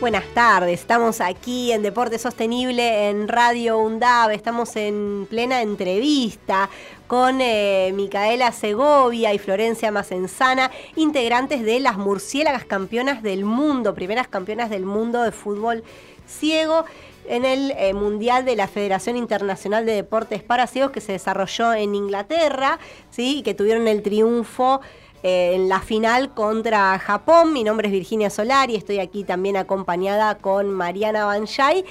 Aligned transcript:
Buenas 0.00 0.24
tardes, 0.32 0.80
estamos 0.80 1.20
aquí 1.20 1.72
en 1.72 1.82
Deporte 1.82 2.18
Sostenible 2.18 3.10
en 3.10 3.28
Radio 3.28 3.78
UNDAV, 3.78 4.30
estamos 4.30 4.74
en 4.76 5.26
plena 5.28 5.60
entrevista 5.60 6.70
con 7.06 7.42
eh, 7.42 7.92
Micaela 7.94 8.50
Segovia 8.50 9.34
y 9.34 9.38
Florencia 9.38 9.92
Macenzana, 9.92 10.70
integrantes 10.96 11.62
de 11.62 11.80
las 11.80 11.98
Murciélagas 11.98 12.64
Campeonas 12.64 13.22
del 13.22 13.44
Mundo, 13.44 13.94
primeras 13.94 14.26
campeonas 14.26 14.70
del 14.70 14.86
mundo 14.86 15.22
de 15.22 15.32
fútbol 15.32 15.84
ciego 16.26 16.86
en 17.28 17.44
el 17.44 17.72
eh, 17.72 17.92
Mundial 17.92 18.46
de 18.46 18.56
la 18.56 18.68
Federación 18.68 19.18
Internacional 19.18 19.84
de 19.84 19.92
Deportes 19.92 20.42
para 20.42 20.66
Ciegos 20.66 20.92
que 20.92 21.02
se 21.02 21.12
desarrolló 21.12 21.74
en 21.74 21.94
Inglaterra, 21.94 22.78
¿sí? 23.10 23.42
que 23.42 23.52
tuvieron 23.52 23.86
el 23.86 24.02
triunfo 24.02 24.80
eh, 25.22 25.52
en 25.54 25.68
la 25.68 25.80
final 25.80 26.32
contra 26.34 26.98
Japón. 26.98 27.52
Mi 27.52 27.64
nombre 27.64 27.88
es 27.88 27.92
Virginia 27.92 28.30
Solari, 28.30 28.76
estoy 28.76 28.98
aquí 28.98 29.24
también 29.24 29.56
acompañada 29.56 30.36
con 30.36 30.70
Mariana 30.70 31.24
Banjay. 31.24 31.84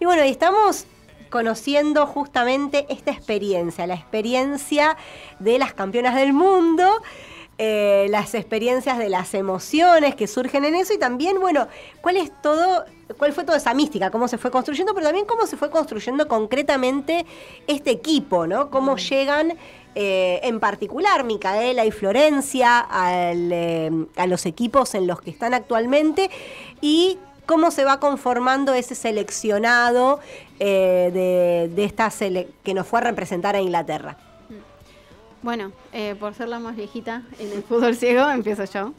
Y 0.00 0.04
bueno, 0.04 0.22
estamos 0.22 0.86
conociendo 1.30 2.06
justamente 2.06 2.86
esta 2.88 3.10
experiencia, 3.10 3.86
la 3.86 3.94
experiencia 3.94 4.96
de 5.40 5.58
las 5.58 5.74
campeonas 5.74 6.14
del 6.14 6.32
mundo. 6.32 7.02
Eh, 7.56 8.08
las 8.10 8.34
experiencias 8.34 8.98
de 8.98 9.08
las 9.08 9.32
emociones 9.32 10.16
que 10.16 10.26
surgen 10.26 10.64
en 10.64 10.74
eso 10.74 10.92
y 10.92 10.98
también, 10.98 11.38
bueno, 11.38 11.68
cuál 12.00 12.16
es 12.16 12.32
todo, 12.42 12.84
cuál 13.16 13.32
fue 13.32 13.44
toda 13.44 13.58
esa 13.58 13.72
mística, 13.74 14.10
cómo 14.10 14.26
se 14.26 14.38
fue 14.38 14.50
construyendo, 14.50 14.92
pero 14.92 15.06
también 15.06 15.24
cómo 15.24 15.46
se 15.46 15.56
fue 15.56 15.70
construyendo 15.70 16.26
concretamente 16.26 17.24
este 17.68 17.92
equipo, 17.92 18.48
¿no? 18.48 18.70
Cómo 18.70 18.96
llegan 18.96 19.56
eh, 19.94 20.40
en 20.42 20.58
particular 20.58 21.22
Micaela 21.22 21.84
y 21.84 21.92
Florencia, 21.92 22.86
eh, 22.92 24.06
a 24.16 24.26
los 24.26 24.44
equipos 24.46 24.94
en 24.96 25.06
los 25.06 25.20
que 25.20 25.30
están 25.30 25.54
actualmente 25.54 26.30
y 26.80 27.18
cómo 27.46 27.70
se 27.70 27.84
va 27.84 28.00
conformando 28.00 28.74
ese 28.74 28.96
seleccionado 28.96 30.18
eh, 30.58 31.70
de, 31.72 31.84
esta 31.84 32.10
que 32.64 32.74
nos 32.74 32.86
fue 32.86 33.00
a 33.00 33.02
representar 33.02 33.54
a 33.54 33.60
Inglaterra. 33.60 34.16
Bueno, 35.44 35.70
por 36.18 36.34
ser 36.34 36.48
la 36.48 36.58
más 36.58 36.74
viejita 36.74 37.22
en 37.38 37.52
el 37.52 37.62
fútbol 37.62 37.94
ciego, 38.02 38.28
empiezo 38.30 38.64
yo. 38.64 38.92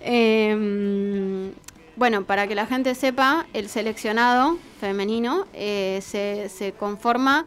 Em, 0.00 1.52
bueno, 1.96 2.24
para 2.24 2.46
que 2.46 2.54
la 2.54 2.66
gente 2.66 2.94
sepa, 2.94 3.46
el 3.52 3.68
seleccionado 3.68 4.56
femenino 4.80 5.46
se, 5.52 6.48
se, 6.48 6.72
conforma 6.78 7.44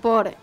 por 0.00 0.36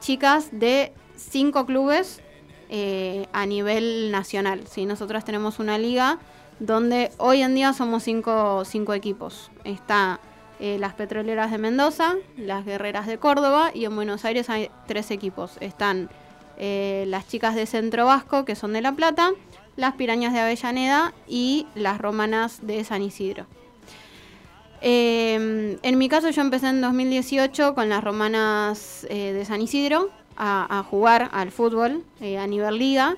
chicas 0.00 0.50
de 0.52 0.92
cinco 1.16 1.66
clubes 1.66 2.22
eh, 2.70 3.26
a 3.32 3.46
nivel 3.46 4.10
nacional. 4.10 4.66
¿sí? 4.68 4.84
Nosotras 4.84 5.24
tenemos 5.24 5.58
una 5.58 5.78
liga 5.78 6.18
donde 6.60 7.10
hoy 7.16 7.40
en 7.40 7.54
día 7.54 7.72
somos 7.72 8.02
cinco, 8.02 8.62
cinco 8.66 8.92
equipos. 8.92 9.50
Está 9.64 10.20
eh, 10.60 10.76
las 10.78 10.92
Petroleras 10.92 11.50
de 11.50 11.56
Mendoza, 11.56 12.16
las 12.36 12.66
Guerreras 12.66 13.06
de 13.06 13.18
Córdoba 13.18 13.70
y 13.72 13.86
en 13.86 13.94
Buenos 13.94 14.26
Aires 14.26 14.50
hay 14.50 14.70
tres 14.86 15.10
equipos. 15.10 15.56
Están 15.60 16.10
eh, 16.58 17.04
las 17.08 17.26
chicas 17.28 17.54
de 17.54 17.66
Centro 17.66 18.06
Vasco, 18.06 18.44
que 18.44 18.54
son 18.54 18.72
de 18.72 18.82
La 18.82 18.92
Plata, 18.92 19.32
las 19.76 19.94
Pirañas 19.94 20.32
de 20.32 20.40
Avellaneda 20.40 21.14
y 21.26 21.66
las 21.74 21.98
Romanas 21.98 22.66
de 22.66 22.84
San 22.84 23.02
Isidro. 23.02 23.46
en 24.80 25.98
mi 25.98 26.08
caso 26.08 26.30
yo 26.30 26.42
empecé 26.42 26.68
en 26.68 26.80
2018 26.80 27.74
con 27.74 27.88
las 27.88 28.04
Romanas 28.04 29.06
de 29.08 29.44
San 29.44 29.62
Isidro, 29.62 30.10
a, 30.38 30.84
jugar 30.88 31.28
al 31.32 31.50
fútbol 31.50 32.04
eh, 32.20 32.38
a 32.38 32.46
nivel 32.46 32.78
liga. 32.78 33.16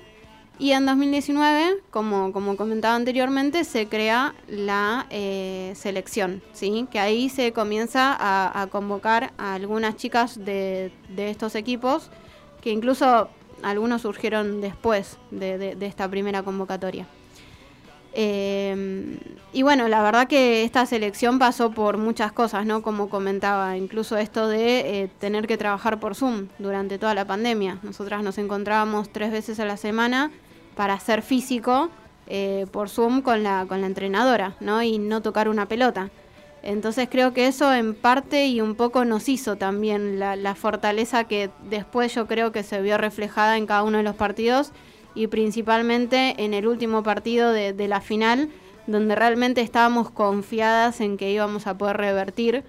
Y 0.59 0.73
en 0.73 0.85
2019, 0.85 1.77
como, 1.89 2.31
como 2.33 2.55
comentaba 2.55 2.95
anteriormente, 2.95 3.63
se 3.63 3.87
crea 3.87 4.35
la 4.47 5.07
eh, 5.09 5.73
selección, 5.75 6.43
¿sí? 6.53 6.87
que 6.91 6.99
ahí 6.99 7.29
se 7.29 7.51
comienza 7.51 8.15
a, 8.19 8.67
convocar 8.67 9.33
a 9.39 9.55
algunas 9.55 9.95
chicas 9.95 10.37
de, 10.37 10.91
de, 11.09 11.31
estos 11.31 11.55
equipos, 11.55 12.11
que 12.61 12.71
incluso 12.71 13.29
algunos 13.63 14.03
surgieron 14.03 14.61
después 14.61 15.17
de 15.31 15.75
esta 15.81 16.09
primera 16.09 16.43
convocatoria. 16.43 17.07
Eh, 18.13 19.17
y 19.53 19.63
bueno, 19.63 19.87
la 19.87 20.03
verdad 20.03 20.27
que 20.27 20.63
esta 20.63 20.85
selección 20.85 21.39
pasó 21.39 21.71
por 21.71 21.97
muchas 21.97 22.31
cosas, 22.31 22.65
¿no? 22.65 22.81
Como 22.81 23.09
comentaba, 23.09 23.77
incluso 23.77 24.17
esto 24.17 24.47
de 24.47 25.03
eh, 25.03 25.09
tener 25.19 25.47
que 25.47 25.57
trabajar 25.57 25.99
por 25.99 26.15
Zoom 26.15 26.47
durante 26.59 26.97
toda 26.97 27.13
la 27.13 27.25
pandemia. 27.25 27.79
Nosotras 27.83 28.23
nos 28.23 28.37
encontrábamos 28.37 29.09
tres 29.11 29.31
veces 29.31 29.59
a 29.59 29.65
la 29.65 29.77
semana 29.77 30.31
para 30.75 30.93
hacer 30.93 31.21
físico 31.21 31.89
eh, 32.27 32.65
por 32.71 32.89
Zoom 32.89 33.21
con 33.21 33.43
la, 33.43 33.65
con 33.67 33.81
la 33.81 33.87
entrenadora, 33.87 34.55
¿no? 34.59 34.81
Y 34.83 34.99
no 34.99 35.21
tocar 35.21 35.47
una 35.47 35.67
pelota. 35.67 36.09
Entonces 36.63 37.07
creo 37.09 37.33
que 37.33 37.47
eso 37.47 37.73
en 37.73 37.95
parte 37.95 38.45
y 38.47 38.61
un 38.61 38.75
poco 38.75 39.03
nos 39.03 39.29
hizo 39.29 39.55
también 39.55 40.19
la, 40.19 40.55
fortaleza 40.55 41.23
que 41.23 41.49
después 41.69 42.13
yo 42.13 42.27
creo 42.27 42.51
que 42.51 42.61
se 42.61 42.81
vio 42.81 42.97
reflejada 42.97 43.57
en 43.57 43.65
cada 43.65 43.83
uno 43.83 43.97
de 43.97 44.03
los 44.03 44.15
partidos 44.15 44.71
y 45.15 45.27
principalmente 45.27 46.35
en 46.37 46.53
el 46.53 46.67
último 46.67 47.01
partido 47.01 47.51
de, 47.51 47.87
la 47.87 47.99
final, 47.99 48.49
donde 48.85 49.15
realmente 49.15 49.61
estábamos 49.61 50.11
confiadas 50.11 51.01
en 51.01 51.17
que 51.17 51.31
íbamos 51.31 51.65
a 51.65 51.77
poder 51.77 51.97
revertir 51.97 52.63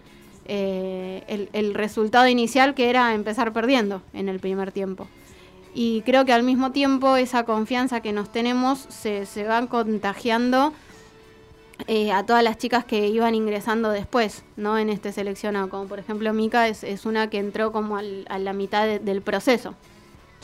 eh, 0.47 1.49
el, 1.53 1.75
resultado 1.75 2.27
inicial 2.29 2.75
que 2.75 2.89
era 2.89 3.15
empezar 3.15 3.53
perdiendo 3.53 4.01
en 4.15 4.31
el 4.31 4.41
primer 4.41 4.73
tiempo. 4.73 5.07
Y 5.75 6.03
creo 6.03 6.25
que 6.25 6.33
al 6.33 6.43
mismo 6.43 6.73
tiempo 6.73 7.17
esa 7.17 7.45
confianza 7.45 8.01
que 8.01 8.13
nos 8.13 8.33
tenemos 8.33 8.87
se, 8.89 9.27
se 9.27 9.45
va 9.45 9.67
contagiando 9.67 10.73
eh, 11.87 12.13
a 12.13 12.25
todas 12.25 12.43
las 12.43 12.59
chicas 12.59 12.85
que 12.85 13.09
iban 13.09 13.35
ingresando 13.35 13.91
después, 13.91 14.45
¿no? 14.57 14.79
En 14.79 14.89
este 14.89 15.13
seleccionado, 15.13 15.69
como 15.69 15.87
por 15.87 15.99
ejemplo 15.99 16.33
Mica 16.33 16.69
es, 16.69 16.85
es 16.85 17.07
una 17.07 17.31
que 17.31 17.39
entró 17.39 17.73
como 17.73 17.97
a 17.97 18.39
la 18.39 18.53
mitad 18.53 19.01
del 19.01 19.23
proceso. 19.23 19.75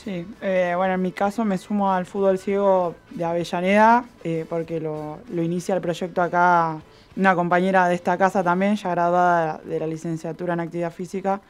Sí, 0.04 0.24
eh, 0.42 0.74
bueno, 0.76 0.94
en 0.94 1.02
mi 1.02 1.10
caso 1.10 1.44
me 1.44 1.58
sumo 1.58 1.92
al 1.92 2.06
fútbol 2.06 2.38
ciego 2.38 2.94
de 3.10 3.24
Avellaneda, 3.24 4.04
eh, 4.22 4.46
porque 4.48 4.78
lo, 4.78 5.18
inicia 5.34 5.74
el 5.74 5.80
proyecto 5.80 6.22
acá 6.22 6.78
una 7.16 7.34
compañera 7.34 7.88
de 7.88 7.96
esta 7.96 8.16
casa 8.16 8.44
también, 8.44 8.76
ya 8.76 8.90
graduada 8.90 9.60
de 9.64 9.80
la 9.80 9.88
licenciatura 9.88 10.54
en 10.54 10.60
actividad 10.60 10.92
física, 10.92 11.40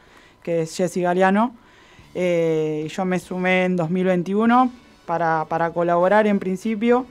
que 0.41 0.61
es 0.61 0.75
Jessy 0.75 1.03
Galeano. 1.03 1.53
Eh, 2.15 2.87
yo 2.91 3.05
me 3.05 3.19
sumé 3.19 3.65
en 3.65 3.75
2021 3.75 4.71
para, 5.05 5.45
para 5.45 5.69
colaborar 5.69 6.25
en 6.25 6.39
principio, 6.39 7.05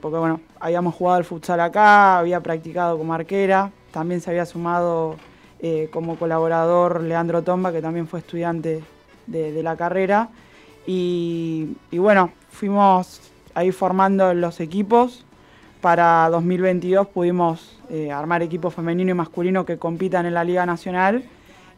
porque 0.00 0.18
bueno, 0.18 0.40
habíamos 0.60 0.94
jugado 0.94 1.18
al 1.18 1.24
futsal 1.24 1.60
acá, 1.60 2.18
había 2.18 2.40
practicado 2.40 2.96
como 2.96 3.14
arquera, 3.14 3.70
también 3.90 4.20
se 4.20 4.30
había 4.30 4.46
sumado 4.46 5.16
como 5.92 6.16
colaborador 6.16 7.02
Leandro 7.02 7.42
Tomba, 7.42 7.72
que 7.72 7.82
también 7.82 8.06
fue 8.06 8.20
estudiante 8.20 8.82
de, 9.30 9.62
la 9.62 9.76
carrera. 9.76 10.28
Y, 10.86 11.76
bueno, 11.92 12.32
fuimos 12.50 13.20
ahí 13.54 13.72
formando 13.72 14.34
los 14.34 14.60
equipos. 14.60 15.24
Para 15.80 16.28
2022 16.30 17.06
pudimos 17.08 17.78
eh, 17.88 18.12
armar 18.12 18.42
equipos 18.42 18.74
femenino 18.74 19.12
y 19.12 19.14
masculino 19.14 19.64
que 19.64 19.78
compitan 19.78 20.26
en 20.26 20.34
la 20.34 20.44
Liga 20.44 20.66
Nacional. 20.66 21.24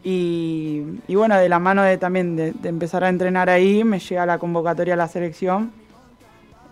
Y, 0.05 0.83
bueno, 1.09 1.37
de 1.37 1.49
la 1.49 1.61
mano 1.61 1.83
de 1.83 1.97
también 1.99 2.35
de, 2.35 2.55
empezar 2.65 3.05
a 3.05 3.09
entrenar 3.09 3.49
ahí, 3.49 3.85
me 3.85 4.01
llega 4.01 4.27
la 4.27 4.39
convocatoria 4.39 4.95
a 4.95 4.97
la 4.97 5.09
selección. 5.09 5.71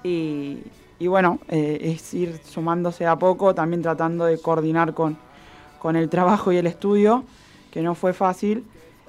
Y, 0.02 0.58
bueno, 1.06 1.38
eh, 1.48 1.78
es 1.82 2.12
ir 2.14 2.40
sumándose 2.44 3.06
a 3.06 3.16
poco, 3.16 3.54
también 3.54 3.82
tratando 3.82 4.26
de 4.26 4.38
coordinar 4.38 4.94
con, 4.94 5.16
con 5.78 5.96
el 5.96 6.08
trabajo 6.08 6.52
y 6.52 6.56
el 6.56 6.66
estudio, 6.66 7.24
que 7.70 7.82
no 7.82 7.94
fue 7.94 8.12
fácil. 8.12 8.64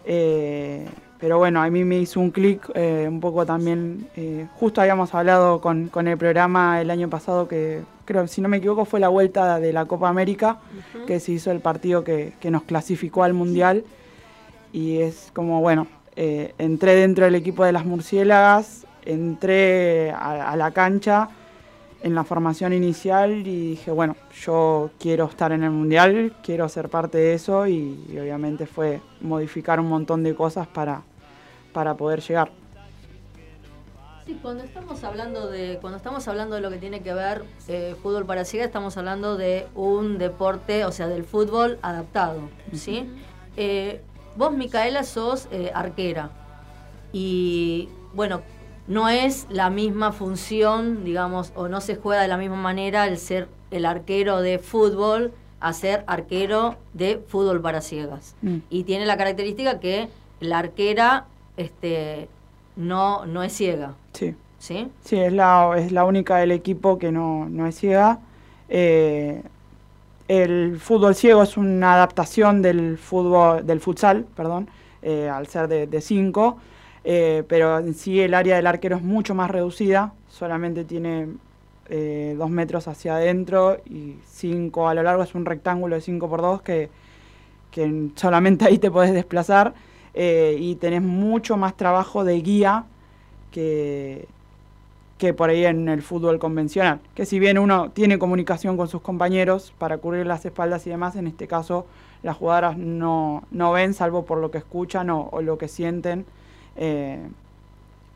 Eh, 0.06 0.88
pero 1.22 1.38
bueno, 1.38 1.62
a 1.62 1.70
mí 1.70 1.86
me 1.86 2.00
hizo 2.00 2.20
un 2.20 2.32
clic 2.32 2.68
eh, 2.74 3.06
un 3.08 3.20
poco 3.20 3.46
también. 3.46 4.08
Eh, 4.16 4.48
justo 4.56 4.82
habíamos 4.82 5.14
hablado 5.14 5.62
con, 5.62 5.92
el 6.08 6.18
programa 6.18 6.82
el 6.82 6.90
año 6.90 7.12
pasado 7.12 7.48
que 7.48 7.84
creo, 8.06 8.28
si 8.28 8.42
no 8.42 8.50
me 8.50 8.58
equivoco, 8.58 8.86
fue 8.86 9.00
la 9.00 9.08
vuelta 9.08 9.60
de 9.60 9.72
la 9.72 9.86
Copa 9.86 10.10
América, 10.10 10.58
que 11.06 11.20
se 11.20 11.34
hizo 11.34 11.52
el 11.52 11.60
partido 11.60 12.04
que, 12.04 12.34
nos 12.50 12.64
clasificó 12.64 13.24
al 13.24 13.34
Mundial. 13.34 13.84
Y 14.74 14.98
es 14.98 15.30
como, 15.36 15.62
bueno, 15.62 15.86
eh, 16.16 16.56
entré 16.58 16.96
dentro 16.96 17.26
del 17.26 17.36
equipo 17.36 17.64
de 17.66 17.72
las 17.72 17.86
murciélagas, 17.86 18.88
entré 19.06 20.10
a, 20.10 20.56
la 20.56 20.72
cancha 20.72 21.30
en 22.04 22.16
la 22.16 22.24
formación 22.24 22.74
inicial 22.74 23.32
y 23.46 23.72
dije, 23.72 23.92
bueno, 23.92 24.16
yo 24.44 24.90
quiero 25.00 25.26
estar 25.26 25.52
en 25.52 25.64
el 25.64 25.72
Mundial, 25.72 26.34
quiero 26.44 26.68
ser 26.68 26.90
parte 26.90 27.18
de 27.18 27.34
eso 27.34 27.68
y 27.68 28.18
obviamente 28.20 28.66
fue 28.66 29.02
modificar 29.22 29.80
un 29.80 29.88
montón 29.88 30.24
de 30.24 30.34
cosas 30.34 30.68
para 30.68 31.04
para 31.72 31.96
poder 31.96 32.22
llegar. 32.22 32.52
Sí, 34.26 34.38
cuando 34.42 34.64
estamos 34.64 35.04
hablando 35.04 35.50
de 35.50 35.80
cuando 35.82 35.98
estamos 35.98 36.28
hablando 36.28 36.56
de 36.56 36.62
lo 36.62 36.70
que 36.70 36.78
tiene 36.78 37.02
que 37.02 37.14
ver 37.14 37.44
eh, 37.68 37.96
fútbol 38.02 38.26
para 38.26 38.46
ciega, 38.46 38.66
estamos 38.66 38.96
hablando 38.98 39.36
de 39.36 39.68
un 39.74 40.18
deporte, 40.20 40.86
o 40.86 40.92
sea, 40.92 41.08
del 41.08 41.24
fútbol 41.24 41.80
adaptado, 41.82 42.42
¿sí? 42.74 43.10
Eh, 43.58 44.02
vos, 44.36 44.54
Micaela, 44.54 45.04
sos 45.04 45.48
eh, 45.52 45.72
arquera 45.74 46.30
y 47.12 47.90
bueno, 48.14 48.42
no 48.92 49.08
es 49.08 49.48
la 49.50 49.70
misma 49.70 50.12
función, 50.12 51.06
digamos, 51.06 51.54
o 51.56 51.70
no 51.70 51.80
se 51.80 51.96
juega 51.96 52.22
de 52.22 52.28
la 52.28 52.36
misma 52.36 52.58
manera 52.58 53.08
el 53.08 53.18
ser 53.18 53.48
el 53.72 53.86
arquero 53.86 54.42
de 54.42 54.60
fútbol 54.60 55.32
a 55.62 55.72
ser 55.72 56.04
arquero 56.08 56.76
de 56.94 57.24
fútbol 57.26 57.62
para 57.62 57.80
ciegas. 57.80 58.36
Mm. 58.42 58.58
Y 58.70 58.84
tiene 58.84 59.06
la 59.06 59.16
característica 59.16 59.80
que 59.80 60.10
la 60.42 60.60
arquera 60.60 61.26
este, 61.56 62.28
no, 62.76 63.26
no 63.26 63.44
es 63.44 63.54
ciega. 63.54 63.94
Sí. 64.12 64.36
¿Sí? 64.60 64.90
Sí, 65.06 65.18
es 65.18 65.32
la, 65.32 65.74
es 65.78 65.94
la 65.94 66.04
única 66.04 66.38
del 66.38 66.52
equipo 66.52 67.00
que 67.00 67.14
no, 67.14 67.48
no 67.48 67.68
es 67.68 67.80
ciega. 67.80 68.20
Eh, 68.68 69.42
el 70.28 70.80
fútbol 70.80 71.16
ciego 71.16 71.44
es 71.44 71.56
una 71.56 71.94
adaptación 71.94 72.62
del 72.62 72.98
fútbol, 72.98 73.66
del 73.66 73.80
futsal, 73.80 74.26
perdón, 74.36 74.70
eh, 75.02 75.30
al 75.30 75.48
ser 75.48 75.68
de 75.68 76.02
5, 76.02 76.58
eh, 77.04 77.44
pero 77.48 77.80
en 77.80 77.94
sí 77.94 78.20
el 78.20 78.34
área 78.34 78.56
del 78.56 78.68
arquero 78.68 78.98
es 78.98 79.04
mucho 79.04 79.34
más 79.34 79.50
reducida, 79.50 80.14
solamente 80.28 80.84
tiene 80.84 81.30
eh, 81.90 82.36
dos 82.38 82.50
metros 82.50 82.88
hacia 82.88 83.16
adentro 83.16 83.78
y 83.86 84.16
cinco 84.26 84.88
a 84.88 84.94
lo 84.94 85.04
largo, 85.04 85.24
es 85.24 85.34
un 85.34 85.46
rectángulo 85.46 85.96
de 85.96 86.02
5 86.02 86.30
por 86.30 86.42
2 86.42 86.62
que, 86.62 86.90
que 87.72 88.10
solamente 88.16 88.66
ahí 88.66 88.78
te 88.78 88.92
podés 88.92 89.14
desplazar 89.14 89.74
eh, 90.14 90.56
y 90.60 90.76
tenés 90.76 91.02
mucho 91.02 91.58
más 91.58 91.76
trabajo 91.76 92.24
de 92.24 92.40
guía 92.42 92.86
que, 93.52 94.28
que 95.18 95.34
por 95.34 95.50
ahí 95.50 95.66
en 95.66 95.90
el 95.90 96.02
fútbol 96.02 96.38
convencional. 96.40 97.00
Que 97.16 97.26
si 97.26 97.40
bien 97.40 97.58
uno 97.58 97.90
tiene 97.92 98.20
comunicación 98.20 98.78
con 98.78 98.88
sus 98.88 99.02
compañeros 99.02 99.74
para 99.78 99.98
cubrir 99.98 100.28
las 100.28 100.46
espaldas 100.46 100.86
y 100.88 100.92
demás, 100.92 101.16
en 101.16 101.28
este 101.28 101.48
caso 101.48 101.88
las 102.24 102.38
jugadoras 102.38 102.78
no, 102.78 103.44
no 103.52 103.72
ven 103.72 103.96
salvo 103.96 104.24
por 104.26 104.38
lo 104.38 104.52
que 104.52 104.60
escuchan 104.60 105.10
o 105.10 105.42
lo 105.42 105.58
que 105.58 105.68
sienten 105.68 106.26
eh, 106.84 107.20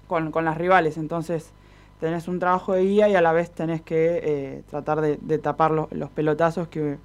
con, 0.08 0.32
con, 0.32 0.44
las 0.44 0.58
rivales. 0.58 0.98
Entonces 0.98 1.52
tenés 2.00 2.28
un 2.28 2.40
trabajo 2.40 2.74
de 2.74 2.84
guía 2.84 3.08
y 3.08 3.16
a 3.16 3.22
la 3.22 3.32
vez 3.32 3.52
tenés 3.52 3.84
que 3.84 4.20
eh, 4.24 4.64
tratar 4.68 5.02
de, 5.02 5.18
de 5.22 5.38
tapar 5.38 5.70
los, 5.70 5.92
los, 5.92 6.10
pelotazos 6.10 6.68
que 6.68 6.98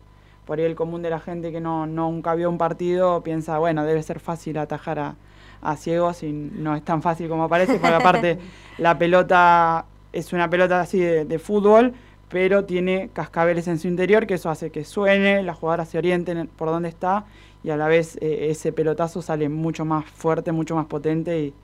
por 0.47 0.59
ahí 0.59 0.65
el 0.65 0.75
común 0.75 1.03
de 1.03 1.11
la 1.11 1.21
gente 1.21 1.53
que 1.53 1.61
no, 1.61 1.87
nunca 1.87 2.35
vio 2.35 2.49
un 2.49 2.57
partido 2.57 3.23
piensa, 3.23 3.59
bueno, 3.59 3.85
debe 3.85 4.03
ser 4.03 4.21
fácil 4.21 4.57
atajar 4.57 4.99
a, 4.99 5.17
a 5.61 5.77
ciegos 5.77 6.23
y 6.23 6.33
no 6.33 6.75
es 6.75 6.83
tan 6.83 7.03
fácil 7.03 7.29
como 7.29 7.47
parece, 7.47 7.79
porque 7.79 7.95
aparte 7.95 8.39
la 8.79 8.97
pelota 8.97 9.85
es 10.15 10.33
una 10.33 10.49
pelota 10.49 10.81
así 10.81 10.99
de, 10.99 11.27
de, 11.27 11.39
fútbol, 11.39 11.93
pero 12.31 12.65
tiene 12.65 13.11
cascabeles 13.13 13.69
en 13.69 13.79
su 13.79 13.89
interior, 13.89 14.27
que 14.27 14.35
eso 14.35 14.49
hace 14.49 14.71
que 14.71 14.85
suene, 14.85 15.43
las 15.43 15.59
jugadoras 15.59 15.89
se 15.89 15.99
orienten 15.99 16.49
por 16.57 16.69
dónde 16.69 16.89
está 16.89 17.27
y 17.63 17.71
a 17.71 17.77
la 17.77 17.89
vez 17.89 18.17
eh, 18.21 18.49
ese 18.51 18.73
pelotazo 18.73 19.21
sale 19.21 19.49
mucho 19.49 19.85
más 19.85 20.05
fuerte, 20.07 20.53
mucho 20.53 20.77
más 20.77 20.87
potente 20.87 21.39
y, 21.39 21.55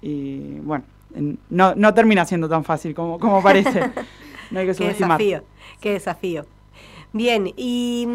y 0.00 0.60
bueno, 0.60 0.84
no, 1.50 1.74
no, 1.74 1.92
termina 1.92 2.24
siendo 2.24 2.48
tan 2.48 2.64
fácil 2.64 2.94
como, 2.94 3.18
como 3.18 3.42
parece. 3.42 3.90
No 4.48 4.60
hay 4.60 4.66
que 4.66 4.74
subestimar. 4.74 5.18
Qué 5.18 5.24
desafío, 5.24 5.48
qué 5.80 5.92
desafío. 5.94 6.46
Bien, 7.12 7.52
y, 7.56 8.06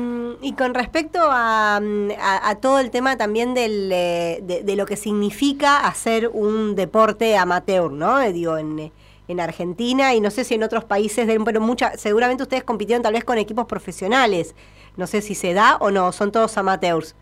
y, 0.41 0.53
con 0.53 0.73
respecto 0.73 1.19
a, 1.21 1.75
a, 1.75 2.49
a, 2.49 2.55
todo 2.55 2.79
el 2.79 2.89
tema 2.89 3.17
también 3.17 3.53
del, 3.53 3.89
de, 3.89 4.61
de, 4.63 4.75
lo 4.77 4.85
que 4.85 4.95
significa 4.95 5.85
hacer 5.85 6.29
un 6.29 6.75
deporte 6.75 7.35
amateur, 7.35 7.91
¿no? 7.91 8.17
Digo, 8.31 8.57
en, 8.57 8.93
en 9.27 9.39
Argentina 9.39 10.13
y 10.13 10.21
no 10.21 10.31
sé 10.31 10.43
si 10.43 10.55
en 10.55 10.63
otros 10.63 10.83
países, 10.83 11.27
pero 11.45 11.61
mucha, 11.61 11.97
seguramente 11.97 12.43
ustedes 12.43 12.63
compitieron 12.63 13.03
tal 13.03 13.13
vez 13.13 13.23
con 13.23 13.37
equipos 13.37 13.65
profesionales. 13.65 14.55
No 14.97 15.07
sé 15.07 15.21
si 15.21 15.35
se 15.35 15.53
da 15.53 15.77
o 15.77 15.91
no, 15.91 16.11
son 16.11 16.31
todos 16.31 16.57
amateurs. 16.57 17.15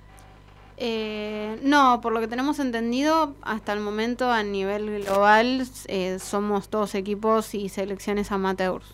Eh, 0.78 1.60
no, 1.62 2.00
por 2.02 2.14
lo 2.14 2.20
que 2.22 2.28
tenemos 2.28 2.58
entendido, 2.60 3.36
hasta 3.42 3.74
el 3.74 3.82
momento 3.82 4.32
a 4.32 4.44
nivel 4.44 5.04
global 5.04 5.68
eh, 5.88 6.18
somos 6.20 6.70
todos 6.70 6.96
equipos 6.96 7.54
y 7.54 7.70
selecciones 7.70 8.32
amateurs. 8.32 8.86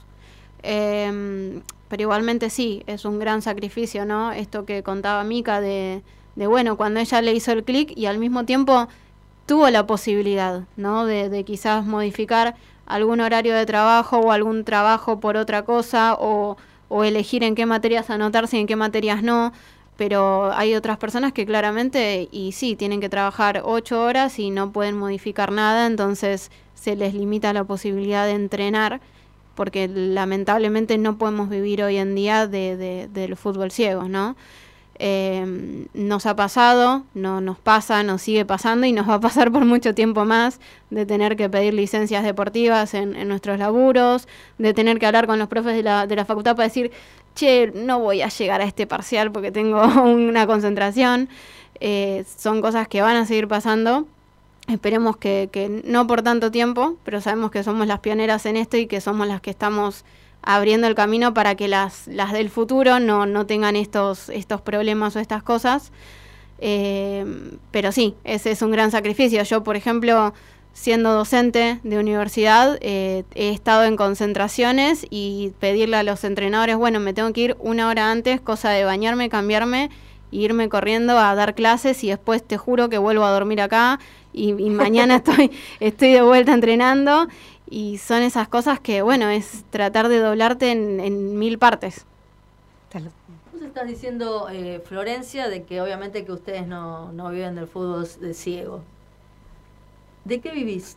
Eh, 0.63 1.61
pero 1.87 2.01
igualmente 2.01 2.49
sí, 2.49 2.83
es 2.87 3.05
un 3.05 3.19
gran 3.19 3.41
sacrificio, 3.41 4.05
¿no? 4.05 4.31
Esto 4.31 4.65
que 4.65 4.83
contaba 4.83 5.23
Mica 5.23 5.61
de, 5.61 6.01
de 6.35 6.47
bueno, 6.47 6.77
cuando 6.77 6.99
ella 6.99 7.21
le 7.21 7.33
hizo 7.33 7.51
el 7.51 7.63
clic 7.63 7.93
y 7.95 8.07
al 8.07 8.17
mismo 8.17 8.45
tiempo 8.45 8.87
tuvo 9.45 9.69
la 9.69 9.85
posibilidad, 9.85 10.63
¿no? 10.75 11.05
De, 11.05 11.29
de, 11.29 11.43
quizás 11.43 11.85
modificar 11.85 12.55
algún 12.85 13.21
horario 13.21 13.55
de 13.55 13.65
trabajo 13.65 14.19
o 14.19 14.31
algún 14.31 14.63
trabajo 14.63 15.19
por 15.19 15.37
otra 15.37 15.63
cosa 15.63 16.15
o, 16.19 16.57
o 16.89 17.03
elegir 17.03 17.43
en 17.43 17.55
qué 17.55 17.65
materias 17.65 18.09
anotarse 18.09 18.57
y 18.57 18.61
en 18.61 18.67
qué 18.67 18.75
materias 18.75 19.23
no 19.23 19.53
pero 19.97 20.51
hay 20.53 20.75
otras 20.75 20.97
personas 20.97 21.31
que 21.31 21.45
claramente, 21.45 22.27
y 22.31 22.51
sí, 22.51 22.75
tienen 22.75 22.99
que 22.99 23.09
trabajar 23.09 23.61
ocho 23.63 24.01
horas 24.01 24.39
y 24.39 24.49
no 24.49 24.71
pueden 24.71 24.97
modificar 24.97 25.51
nada, 25.51 25.87
entonces 25.87 26.51
se 26.73 26.95
les 26.95 27.13
limita 27.13 27.53
la 27.53 27.63
posibilidad 27.63 28.25
de 28.25 28.33
entrenar, 28.33 28.99
porque 29.55 29.87
lamentablemente 29.87 30.97
no 30.97 31.17
podemos 31.17 31.49
vivir 31.49 31.81
hoy 31.81 31.97
en 31.97 32.13
día 32.13 32.45
de, 32.47 32.75
de, 32.75 33.07
del 33.07 33.37
fútbol 33.37 33.71
ciego, 33.71 34.03
¿no? 34.09 34.35
Eh, 34.97 35.87
nos 35.93 36.25
ha 36.25 36.35
pasado, 36.37 37.03
no 37.13 37.41
nos 37.41 37.59
pasa, 37.59 38.01
nos 38.03 38.21
sigue 38.21 38.45
pasando 38.45 38.87
y 38.87 38.93
nos 38.93 39.09
va 39.09 39.15
a 39.15 39.19
pasar 39.19 39.51
por 39.51 39.65
mucho 39.65 39.93
tiempo 39.93 40.23
más 40.23 40.61
de 40.89 41.05
tener 41.05 41.35
que 41.35 41.49
pedir 41.49 41.73
licencias 41.73 42.23
deportivas 42.23 42.93
en, 42.93 43.15
en 43.15 43.27
nuestros 43.27 43.59
laburos, 43.59 44.27
de 44.57 44.73
tener 44.73 44.97
que 44.99 45.05
hablar 45.05 45.27
con 45.27 45.37
los 45.37 45.49
profes 45.49 45.75
de 45.75 45.83
la, 45.83 46.07
de 46.07 46.15
la 46.15 46.23
facultad 46.23 46.55
para 46.55 46.67
decir, 46.67 46.91
che, 47.35 47.71
no 47.75 47.99
voy 47.99 48.21
a 48.21 48.29
llegar 48.29 48.61
a 48.61 48.63
este 48.63 48.87
parcial 48.87 49.31
porque 49.31 49.51
tengo 49.51 49.83
una 50.03 50.47
concentración. 50.47 51.29
Eh, 51.79 52.23
son 52.37 52.61
cosas 52.61 52.87
que 52.87 53.01
van 53.01 53.17
a 53.17 53.25
seguir 53.25 53.47
pasando. 53.47 54.07
Esperemos 54.67 55.17
que, 55.17 55.49
que, 55.51 55.83
no 55.85 56.07
por 56.07 56.23
tanto 56.23 56.49
tiempo, 56.49 56.95
pero 57.03 57.21
sabemos 57.21 57.51
que 57.51 57.63
somos 57.63 57.85
las 57.85 57.99
pioneras 57.99 58.45
en 58.47 58.57
esto 58.57 58.77
y 58.77 58.87
que 58.87 58.99
somos 58.99 59.27
las 59.27 59.41
que 59.41 59.51
estamos 59.51 60.05
abriendo 60.45 60.87
el 60.87 60.95
camino 60.95 61.33
para 61.33 61.55
que 61.55 61.67
las, 61.67 62.07
las 62.07 62.31
del 62.31 62.49
futuro 62.49 62.99
no, 62.99 63.25
no 63.25 63.45
tengan 63.45 63.75
estos, 63.75 64.29
estos 64.29 64.61
problemas 64.61 65.15
o 65.15 65.19
estas 65.19 65.43
cosas. 65.43 65.91
Eh, 66.59 67.25
pero 67.71 67.91
sí, 67.91 68.15
ese 68.23 68.51
es 68.51 68.61
un 68.61 68.71
gran 68.71 68.91
sacrificio. 68.91 69.43
Yo, 69.43 69.63
por 69.63 69.75
ejemplo, 69.75 70.33
siendo 70.73 71.13
docente 71.13 71.79
de 71.83 71.97
universidad, 71.97 72.77
eh, 72.81 73.23
he 73.33 73.49
estado 73.49 73.85
en 73.85 73.95
concentraciones 73.95 75.07
y 75.09 75.53
pedirle 75.59 75.97
a 75.97 76.03
los 76.03 76.23
entrenadores, 76.23 76.75
bueno, 76.75 76.99
me 76.99 77.13
tengo 77.13 77.33
que 77.33 77.41
ir 77.41 77.57
una 77.59 77.87
hora 77.89 78.11
antes, 78.11 78.39
cosa 78.39 78.69
de 78.69 78.83
bañarme, 78.83 79.29
cambiarme, 79.29 79.89
e 80.31 80.37
irme 80.37 80.69
corriendo 80.69 81.17
a 81.17 81.33
dar 81.33 81.55
clases 81.55 82.03
y 82.03 82.09
después 82.09 82.43
te 82.43 82.57
juro 82.57 82.89
que 82.89 82.97
vuelvo 82.97 83.25
a 83.25 83.31
dormir 83.31 83.61
acá 83.61 83.99
y, 84.33 84.49
y 84.49 84.69
mañana 84.69 85.15
estoy, 85.25 85.51
estoy 85.79 86.11
de 86.11 86.21
vuelta 86.21 86.53
entrenando 86.53 87.27
y 87.75 87.97
son 87.97 88.21
esas 88.21 88.47
cosas 88.47 88.79
que, 88.79 89.01
bueno, 89.01 89.27
es 89.27 89.65
tratar 89.69 90.07
de 90.07 90.19
doblarte 90.19 90.71
en, 90.71 91.01
en 91.01 91.37
mil 91.37 91.59
partes. 91.59 92.05
Vos 93.51 93.61
estás 93.61 93.85
diciendo, 93.85 94.47
eh, 94.49 94.81
Florencia, 94.85 95.49
de 95.49 95.63
que 95.63 95.81
obviamente 95.81 96.23
que 96.23 96.31
ustedes 96.31 96.65
no, 96.67 97.11
no 97.11 97.29
viven 97.31 97.53
del 97.55 97.67
fútbol 97.67 98.07
de 98.21 98.33
ciego. 98.33 98.79
¿De 100.23 100.39
qué 100.39 100.51
vivís? 100.51 100.95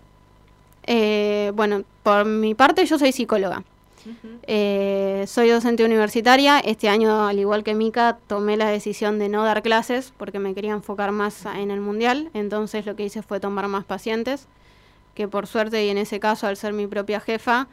Eh, 0.84 1.50
bueno, 1.56 1.82
por 2.04 2.24
mi 2.24 2.54
parte 2.54 2.86
yo 2.86 2.96
soy 2.96 3.10
psicóloga. 3.10 3.64
Uh 4.06 4.10
-huh. 4.10 4.38
eh, 4.44 5.24
soy 5.26 5.48
docente 5.48 5.84
universitaria. 5.84 6.60
Este 6.60 6.88
año, 6.88 7.26
al 7.26 7.40
igual 7.40 7.64
que 7.64 7.74
Mica, 7.74 8.18
tomé 8.28 8.56
la 8.56 8.68
decisión 8.68 9.18
de 9.18 9.28
no 9.28 9.42
dar 9.42 9.62
clases 9.62 10.14
porque 10.16 10.38
me 10.38 10.54
quería 10.54 10.74
enfocar 10.74 11.10
más 11.10 11.44
en 11.44 11.72
el 11.72 11.80
mundial. 11.80 12.30
Entonces 12.34 12.86
lo 12.86 12.94
que 12.94 13.04
hice 13.04 13.22
fue 13.22 13.40
tomar 13.40 13.66
más 13.66 13.84
pacientes, 13.84 14.46
que 15.18 15.26
por 15.26 15.48
suerte 15.48 15.84
y 15.84 15.88
en 15.88 15.98
ese 15.98 16.20
caso, 16.20 16.46
al 16.46 16.56
ser 16.56 16.72
mi 16.72 16.86
propia 16.86 17.18
jefa, 17.18 17.66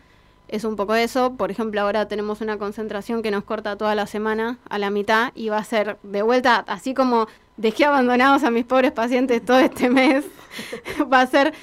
es 0.48 0.64
un 0.64 0.76
poco 0.76 0.96
eso. 0.96 1.34
Por 1.34 1.52
ejemplo, 1.52 1.80
ahora 1.80 2.08
tenemos 2.08 2.42
una 2.42 2.58
concentración 2.58 3.22
que 3.22 3.30
nos 3.30 3.44
corta 3.44 3.76
toda 3.76 3.94
la 3.94 4.08
semana 4.08 4.58
a 4.68 4.80
la 4.80 4.90
mitad 4.90 5.32
y 5.36 5.50
va 5.50 5.60
a 5.60 5.64
ser 5.64 6.00
de 6.02 6.24
vuelta, 6.24 6.66
así 6.68 6.96
como 6.96 7.28
dejé 7.56 7.86
abandonados 7.86 8.44
a 8.44 8.50
mis 8.50 8.66
pobres 8.66 8.94
pacientes 8.94 9.46
todo 9.46 9.60
este 9.60 9.92
mes, 9.92 10.26
va 11.14 11.22
a 11.22 11.28
ser 11.28 11.54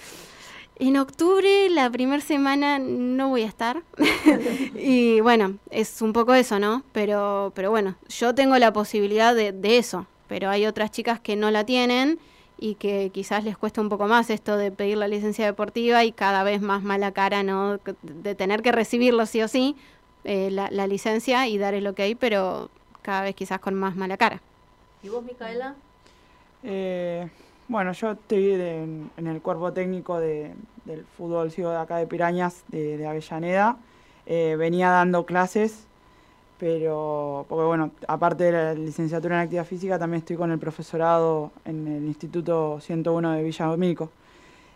en 0.76 0.96
octubre, 0.98 1.68
la 1.70 1.90
primera 1.90 2.22
semana 2.22 2.78
no 2.78 3.30
voy 3.30 3.42
a 3.42 3.48
estar. 3.48 3.82
y 4.76 5.20
bueno, 5.20 5.56
es 5.70 6.00
un 6.00 6.12
poco 6.12 6.32
eso, 6.34 6.60
¿no? 6.60 6.84
Pero, 6.92 7.50
pero 7.56 7.72
bueno, 7.72 7.96
yo 8.08 8.36
tengo 8.36 8.56
la 8.58 8.72
posibilidad 8.72 9.34
de, 9.34 9.50
de 9.50 9.78
eso, 9.78 10.06
pero 10.28 10.48
hay 10.48 10.64
otras 10.64 10.92
chicas 10.92 11.18
que 11.18 11.34
no 11.34 11.50
la 11.50 11.66
tienen 11.66 12.20
y 12.62 12.76
que 12.76 13.10
quizás 13.10 13.42
les 13.42 13.58
cuesta 13.58 13.80
un 13.80 13.88
poco 13.88 14.06
más 14.06 14.30
esto 14.30 14.56
de 14.56 14.70
pedir 14.70 14.96
la 14.96 15.08
licencia 15.08 15.44
deportiva 15.44 16.04
y 16.04 16.12
cada 16.12 16.44
vez 16.44 16.62
más 16.62 16.84
mala 16.84 17.10
cara, 17.10 17.42
¿no? 17.42 17.80
De 18.02 18.36
tener 18.36 18.62
que 18.62 18.70
recibirlo 18.70 19.26
sí 19.26 19.42
o 19.42 19.48
sí, 19.48 19.74
eh, 20.22 20.48
la, 20.52 20.70
la, 20.70 20.86
licencia 20.86 21.48
y 21.48 21.58
dar 21.58 21.74
el 21.74 21.88
ok, 21.88 22.00
pero 22.20 22.70
cada 23.02 23.22
vez 23.22 23.34
quizás 23.34 23.58
con 23.58 23.74
más 23.74 23.96
mala 23.96 24.16
cara. 24.16 24.40
¿Y 25.02 25.08
vos, 25.08 25.24
Micaela? 25.24 25.74
Eh, 26.62 27.28
bueno, 27.66 27.90
yo 27.94 28.12
estoy 28.12 28.44
de, 28.44 28.84
en, 28.84 29.10
en, 29.16 29.26
el 29.26 29.42
cuerpo 29.42 29.72
técnico 29.72 30.20
de, 30.20 30.54
del 30.84 31.04
fútbol 31.04 31.50
ciego 31.50 31.72
de 31.72 31.78
acá 31.78 31.96
de 31.96 32.06
Pirañas, 32.06 32.62
de, 32.68 32.96
de 32.96 33.06
Avellaneda. 33.08 33.76
Eh, 34.26 34.54
venía 34.56 34.90
dando 34.90 35.26
clases 35.26 35.88
pero 36.62 37.44
porque 37.48 37.64
bueno, 37.64 37.90
aparte 38.06 38.44
de 38.44 38.52
la 38.52 38.74
licenciatura 38.74 39.34
en 39.34 39.40
actividad 39.42 39.64
física, 39.64 39.98
también 39.98 40.20
estoy 40.20 40.36
con 40.36 40.52
el 40.52 40.60
profesorado 40.60 41.50
en 41.64 41.88
el 41.88 42.04
Instituto 42.04 42.78
101 42.80 43.32
de 43.32 43.42
Villa 43.42 43.66
Domínico. 43.66 44.12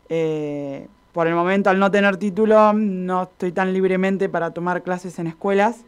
Eh, 0.08 0.88
por 1.12 1.28
el 1.28 1.36
momento, 1.36 1.70
al 1.70 1.78
no 1.78 1.88
tener 1.88 2.16
título, 2.16 2.72
no 2.72 3.22
estoy 3.22 3.52
tan 3.52 3.72
libremente 3.72 4.28
para 4.28 4.50
tomar 4.50 4.82
clases 4.82 5.16
en 5.20 5.28
escuelas, 5.28 5.84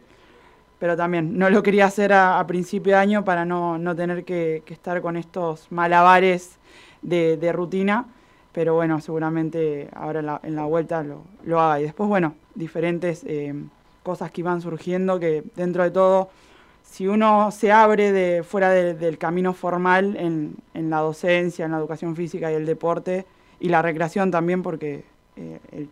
pero 0.79 0.95
también 0.95 1.37
no 1.37 1.49
lo 1.49 1.61
quería 1.63 1.87
hacer 1.87 2.13
a, 2.13 2.41
principio 2.47 2.93
de 2.93 2.99
año 2.99 3.25
para 3.25 3.43
no, 3.43 3.93
tener 3.93 4.23
que, 4.23 4.63
estar 4.67 5.01
con 5.01 5.17
estos 5.17 5.69
malabares 5.69 6.59
de, 7.01 7.51
rutina, 7.51 8.05
pero 8.53 8.73
bueno, 8.73 9.01
seguramente 9.01 9.89
ahora 9.93 10.39
en 10.43 10.55
la, 10.55 10.63
vuelta 10.63 11.03
lo, 11.03 11.59
haga. 11.59 11.81
Y 11.81 11.83
después, 11.83 12.07
bueno, 12.07 12.35
diferentes 12.55 13.25
eh, 13.27 13.53
cosas 14.09 14.31
que 14.31 14.41
iban 14.41 14.59
surgiendo 14.59 15.19
que 15.19 15.43
dentro 15.55 15.83
de 15.83 15.91
todo, 15.91 16.29
si 16.81 17.07
uno 17.07 17.51
se 17.51 17.71
abre 17.71 18.11
de 18.11 18.41
fuera 18.41 18.71
del 18.71 19.19
camino 19.19 19.53
formal 19.53 20.17
en, 20.17 20.55
la 20.73 21.01
docencia, 21.01 21.65
en 21.65 21.73
la 21.73 21.77
educación 21.77 22.15
física 22.15 22.51
y 22.51 22.55
el 22.55 22.65
deporte, 22.65 23.27
y 23.59 23.69
la 23.69 23.83
recreación 23.83 24.31
también, 24.31 24.63
porque 24.63 25.03
eh, 25.35 25.87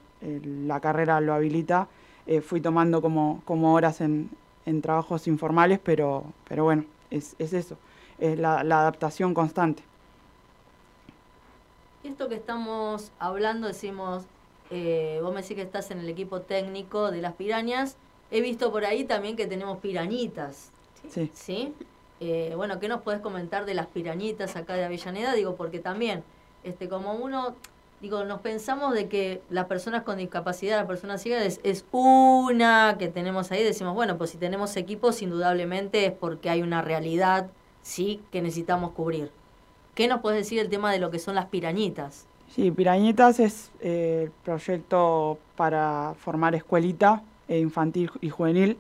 la 0.66 0.80
carrera 0.80 1.22
lo 1.22 1.36
habilita, 1.36 1.90
eh, 2.26 2.42
fui 2.42 2.60
tomando 2.60 3.04
como, 3.04 3.44
como 3.46 3.76
horas 3.76 4.02
en, 4.02 4.32
trabajos 4.82 5.28
informales, 5.28 5.78
pero, 5.78 6.24
pero 6.50 6.64
bueno, 6.64 6.86
es, 7.12 7.36
es 7.38 7.54
eso, 7.54 7.78
es 8.18 8.40
la, 8.40 8.62
adaptación 8.62 9.36
constante. 9.36 9.84
Esto 12.04 12.30
que 12.30 12.36
estamos 12.36 13.12
hablando, 13.20 13.68
decimos, 13.68 14.26
eh, 14.72 15.20
vos 15.22 15.36
me 15.36 15.44
decís 15.44 15.56
que 15.56 15.62
estás 15.62 15.92
en 15.92 16.00
el 16.00 16.10
equipo 16.10 16.42
técnico 16.42 17.12
de 17.12 17.22
las 17.22 17.34
pirañas, 17.34 17.96
he 18.32 18.42
visto 18.42 18.72
por 18.72 18.86
ahí 18.86 19.04
también 19.04 19.36
que 19.36 19.48
tenemos 19.48 19.80
pirañitas. 19.80 20.72
Sí. 21.10 21.32
¿Sí? 21.34 21.74
Eh, 22.20 22.54
bueno, 22.56 22.80
¿qué 22.80 22.88
nos 22.88 23.02
puedes 23.02 23.22
comentar 23.22 23.66
de 23.66 23.74
las 23.74 23.88
pirañitas 23.88 24.56
acá 24.56 24.74
de 24.74 24.84
Avellaneda? 24.84 25.34
Digo, 25.34 25.56
porque 25.56 25.80
también, 25.80 26.24
este, 26.64 26.90
como 26.90 27.14
uno 27.14 27.56
digo, 28.02 28.24
nos 28.26 28.42
pensamos 28.42 28.94
de 28.94 29.08
que 29.08 29.42
las 29.50 29.66
personas 29.66 30.04
con 30.04 30.18
discapacidad, 30.18 30.78
las 30.78 30.88
personas 30.88 31.22
ciegas, 31.22 31.60
es, 31.64 31.86
una 31.92 32.96
que 33.00 33.08
tenemos 33.08 33.52
ahí. 33.52 33.64
Decimos, 33.64 33.94
bueno, 33.96 34.18
pues 34.18 34.32
si 34.32 34.38
tenemos 34.38 34.76
equipos, 34.78 35.22
indudablemente 35.22 36.06
es 36.06 36.12
porque 36.12 36.50
hay 36.50 36.62
una 36.62 36.82
realidad, 36.82 37.48
sí, 37.82 38.22
que 38.32 38.42
necesitamos 38.42 38.92
cubrir. 38.92 39.32
¿Qué 39.96 40.08
nos 40.08 40.22
puedes 40.22 40.40
decir 40.40 40.60
del 40.60 40.70
tema 40.70 40.92
de 40.92 41.00
lo 41.00 41.10
que 41.10 41.20
son 41.20 41.36
las 41.36 41.48
pirañitas? 41.48 42.28
Sí, 42.54 42.72
Pirañitas 42.72 43.40
es 43.40 43.72
eh, 43.82 44.22
el 44.26 44.32
proyecto 44.44 45.38
para 45.56 46.14
formar 46.20 46.56
escuelita 46.56 47.22
infantil 47.50 48.12
y 48.22 48.30
juvenil. 48.30 48.78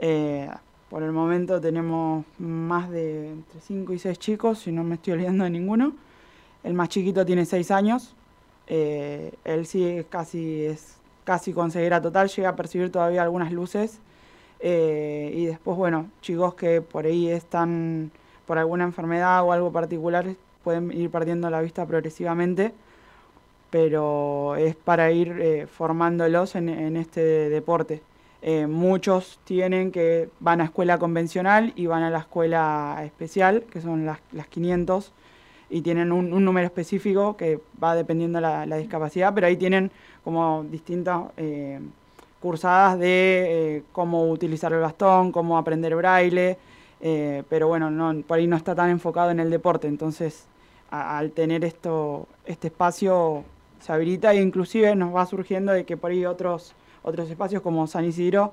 Eh, 0.00 0.48
por 0.88 1.02
el 1.02 1.12
momento 1.12 1.60
tenemos 1.60 2.24
más 2.38 2.90
de 2.90 3.30
entre 3.30 3.60
5 3.60 3.92
y 3.92 3.98
6 3.98 4.18
chicos, 4.18 4.58
si 4.58 4.72
no 4.72 4.82
me 4.82 4.96
estoy 4.96 5.12
olvidando 5.14 5.44
de 5.44 5.50
ninguno. 5.50 5.92
El 6.64 6.74
más 6.74 6.88
chiquito 6.88 7.24
tiene 7.24 7.44
6 7.44 7.70
años, 7.70 8.14
eh, 8.66 9.32
él 9.44 9.66
sí 9.66 10.04
casi, 10.10 10.64
es 10.64 10.96
casi 11.24 11.54
ceguera 11.70 12.02
total, 12.02 12.28
llega 12.28 12.50
a 12.50 12.56
percibir 12.56 12.90
todavía 12.90 13.22
algunas 13.22 13.52
luces. 13.52 14.00
Eh, 14.58 15.32
y 15.34 15.46
después, 15.46 15.76
bueno, 15.76 16.10
chicos 16.20 16.54
que 16.54 16.82
por 16.82 17.06
ahí 17.06 17.28
están 17.28 18.10
por 18.46 18.58
alguna 18.58 18.84
enfermedad 18.84 19.42
o 19.44 19.52
algo 19.52 19.72
particular 19.72 20.26
pueden 20.62 20.92
ir 20.92 21.10
perdiendo 21.10 21.48
la 21.50 21.60
vista 21.60 21.86
progresivamente, 21.86 22.72
pero 23.70 24.56
es 24.56 24.74
para 24.76 25.12
ir 25.12 25.36
eh, 25.40 25.66
formándolos 25.66 26.56
en, 26.56 26.96
este 26.96 27.20
deporte. 27.50 28.02
muchos 28.68 29.38
tienen 29.44 29.92
que 29.92 30.28
van 30.40 30.60
a 30.60 30.64
escuela 30.64 30.98
convencional 30.98 31.72
y 31.76 31.86
van 31.86 32.02
a 32.02 32.10
la 32.10 32.20
escuela 32.20 33.00
especial, 33.04 33.64
que 33.70 33.80
son 33.80 34.06
las, 34.06 34.18
las 34.32 34.46
500, 34.46 35.12
y 35.70 35.82
tienen 35.82 36.10
un, 36.10 36.44
número 36.44 36.66
específico 36.66 37.36
que 37.36 37.60
va 37.82 37.94
dependiendo 37.94 38.40
la, 38.40 38.66
la 38.66 38.76
discapacidad, 38.76 39.32
pero 39.34 39.46
ahí 39.46 39.56
tienen 39.56 39.90
como 40.24 40.64
distintas 40.64 41.24
eh, 41.36 41.80
cursadas 42.40 42.98
de 42.98 43.76
eh, 43.76 43.82
cómo 43.92 44.30
utilizar 44.30 44.72
el 44.72 44.80
bastón, 44.80 45.32
cómo 45.32 45.56
aprender 45.56 45.94
braille, 45.94 46.58
eh, 47.00 47.42
pero 47.48 47.68
bueno, 47.68 47.90
no, 47.90 48.22
por 48.22 48.38
ahí 48.38 48.46
no 48.46 48.56
está 48.56 48.74
tan 48.74 48.90
enfocado 48.90 49.30
en 49.30 49.40
el 49.40 49.50
deporte, 49.50 49.88
entonces 49.88 50.46
al 50.90 51.30
tener 51.30 51.64
esto, 51.64 52.26
este 52.46 52.66
espacio 52.66 53.44
se 53.80 53.92
habilita 53.92 54.32
e 54.32 54.40
inclusive 54.40 54.94
nos 54.94 55.14
va 55.14 55.26
surgiendo 55.26 55.72
de 55.72 55.84
que 55.84 55.96
por 55.96 56.10
ahí 56.10 56.24
otros, 56.26 56.74
otros 57.02 57.28
espacios 57.30 57.62
como 57.62 57.86
San 57.86 58.04
Isidro 58.04 58.52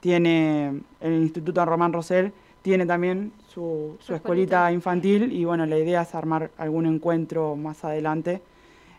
tiene 0.00 0.80
el 1.00 1.12
Instituto 1.14 1.64
Román 1.64 1.92
Rosell, 1.92 2.32
tiene 2.60 2.84
también 2.84 3.32
su, 3.48 3.96
su 4.00 4.14
escuelita 4.14 4.70
infantil 4.72 5.32
y 5.32 5.44
bueno, 5.44 5.64
la 5.64 5.78
idea 5.78 6.02
es 6.02 6.14
armar 6.14 6.50
algún 6.58 6.84
encuentro 6.84 7.56
más 7.56 7.82
adelante 7.84 8.42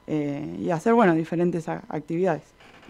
eh, 0.07 0.57
y 0.59 0.69
hacer, 0.71 0.93
bueno, 0.93 1.13
diferentes 1.13 1.69
actividades. 1.69 2.43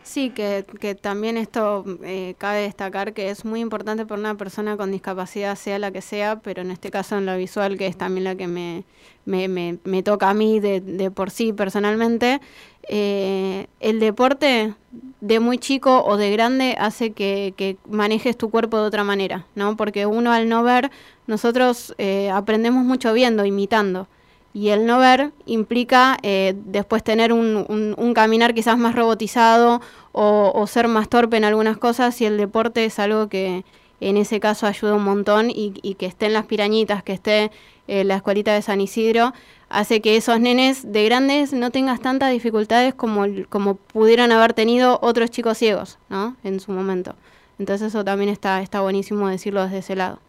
Sí, 0.03 0.31
que, 0.31 0.65
que 0.79 0.95
también 0.95 1.37
esto 1.37 1.85
eh, 2.03 2.33
cabe 2.37 2.61
destacar 2.61 3.13
que 3.13 3.29
es 3.29 3.45
muy 3.45 3.59
importante 3.59 4.05
para 4.05 4.19
una 4.19 4.35
persona 4.35 4.75
con 4.75 4.91
discapacidad, 4.91 5.55
sea 5.55 5.77
la 5.77 5.91
que 5.91 6.01
sea, 6.01 6.39
pero 6.39 6.63
en 6.63 6.71
este 6.71 6.89
caso 6.89 7.17
en 7.17 7.25
lo 7.25 7.37
visual, 7.37 7.77
que 7.77 7.85
es 7.85 7.97
también 7.97 8.23
la 8.23 8.35
que 8.35 8.47
me, 8.47 8.83
me, 9.25 9.47
me, 9.83 10.03
toca 10.03 10.29
a 10.29 10.33
mí 10.33 10.59
de, 10.59 10.81
de 10.81 11.11
por 11.11 11.29
sí 11.29 11.53
personalmente, 11.53 12.41
eh, 12.87 13.67
el 13.79 13.99
deporte 13.99 14.73
de 15.21 15.39
muy 15.39 15.59
chico 15.59 16.03
o 16.03 16.17
de 16.17 16.31
grande 16.31 16.75
hace 16.79 17.11
que, 17.11 17.53
que, 17.55 17.77
manejes 17.87 18.37
tu 18.37 18.49
cuerpo 18.49 18.77
de 18.77 18.87
otra 18.87 19.03
manera, 19.03 19.45
¿no? 19.55 19.77
Porque 19.77 20.07
uno 20.07 20.31
al 20.31 20.49
no 20.49 20.63
ver, 20.63 20.89
nosotros 21.27 21.93
eh, 21.99 22.31
aprendemos 22.31 22.83
mucho 22.83 23.13
viendo, 23.13 23.45
imitando. 23.45 24.07
Y 24.53 24.69
el 24.69 24.85
no 24.85 24.99
ver 24.99 25.31
implica 25.45 26.17
eh, 26.23 26.53
después 26.65 27.03
tener 27.03 27.31
un, 27.31 27.65
un, 27.97 28.13
caminar 28.13 28.53
quizás 28.53 28.77
más 28.77 28.95
robotizado 28.95 29.81
o, 30.11 30.67
ser 30.67 30.87
más 30.89 31.07
torpe 31.07 31.37
en 31.37 31.45
algunas 31.45 31.77
cosas 31.77 32.19
y 32.19 32.25
el 32.25 32.37
deporte 32.37 32.83
es 32.83 32.99
algo 32.99 33.29
que 33.29 33.63
en 34.01 34.17
ese 34.17 34.39
caso 34.39 34.67
ayuda 34.67 34.95
un 34.95 35.03
montón 35.03 35.49
y, 35.49 35.73
y 35.81 35.95
que 35.95 36.05
esté 36.05 36.25
en 36.25 36.33
las 36.33 36.47
pirañitas, 36.47 37.03
que 37.03 37.13
esté 37.13 37.51
en 37.87 38.07
la 38.07 38.15
escuelita 38.15 38.53
de 38.53 38.61
San 38.61 38.81
Isidro, 38.81 39.33
hace 39.69 40.01
que 40.01 40.17
esos 40.17 40.39
nenes 40.39 40.91
de 40.91 41.05
grandes 41.05 41.53
no 41.53 41.71
tengas 41.71 42.01
tantas 42.01 42.31
dificultades 42.31 42.93
como, 42.93 43.25
como 43.49 43.75
pudieran 43.75 44.31
haber 44.31 44.53
tenido 44.53 44.99
otros 45.01 45.31
chicos 45.31 45.57
ciegos, 45.57 45.97
¿no? 46.09 46.35
En 46.43 46.59
su 46.59 46.71
momento. 46.71 47.15
Entonces 47.57 47.87
eso 47.87 48.03
también 48.03 48.29
está, 48.29 48.61
está 48.61 48.81
buenísimo 48.81 49.29
decirlo 49.29 49.63
desde 49.63 49.79
ese 49.79 49.95
lado. 49.95 50.19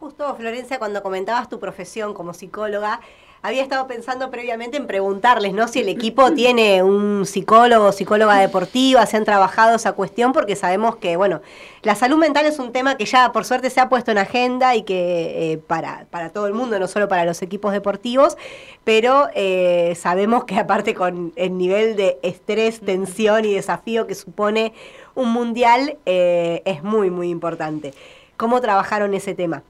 Justo, 0.00 0.34
Florencia, 0.36 0.78
cuando 0.78 1.02
comentabas 1.02 1.48
tu 1.48 1.58
profesión 1.58 2.14
como 2.14 2.34
psicóloga, 2.34 3.00
había 3.42 3.62
estado 3.62 3.86
pensando 3.86 4.30
previamente 4.30 4.76
en 4.76 4.86
preguntarles, 4.86 5.52
¿no? 5.52 5.68
Si 5.68 5.80
el 5.80 5.88
equipo 5.88 6.32
tiene 6.34 6.82
un 6.82 7.24
psicólogo 7.26 7.92
psicóloga 7.92 8.36
deportiva, 8.36 9.06
si 9.06 9.16
han 9.16 9.24
trabajado 9.24 9.76
esa 9.76 9.92
cuestión, 9.92 10.32
porque 10.32 10.56
sabemos 10.56 10.96
que, 10.96 11.16
bueno, 11.16 11.40
la 11.82 11.94
salud 11.94 12.16
mental 12.16 12.46
es 12.46 12.58
un 12.58 12.72
tema 12.72 12.96
que 12.96 13.04
ya 13.04 13.32
por 13.32 13.44
suerte 13.44 13.70
se 13.70 13.80
ha 13.80 13.88
puesto 13.88 14.10
en 14.10 14.18
agenda 14.18 14.74
y 14.74 14.82
que 14.82 15.52
eh, 15.52 15.58
para, 15.58 16.06
para 16.10 16.30
todo 16.30 16.46
el 16.46 16.54
mundo, 16.54 16.78
no 16.78 16.88
solo 16.88 17.08
para 17.08 17.24
los 17.24 17.40
equipos 17.42 17.72
deportivos, 17.72 18.36
pero 18.84 19.28
eh, 19.34 19.94
sabemos 19.96 20.44
que 20.44 20.56
aparte 20.58 20.94
con 20.94 21.32
el 21.36 21.56
nivel 21.56 21.96
de 21.96 22.18
estrés, 22.22 22.80
tensión 22.80 23.44
y 23.44 23.54
desafío 23.54 24.06
que 24.06 24.14
supone 24.14 24.72
un 25.14 25.32
mundial, 25.32 25.98
eh, 26.06 26.62
es 26.64 26.82
muy, 26.82 27.10
muy 27.10 27.28
importante. 27.28 27.94
¿Cómo 28.36 28.60
trabajaron 28.60 29.14
ese 29.14 29.34
tema? 29.34 29.62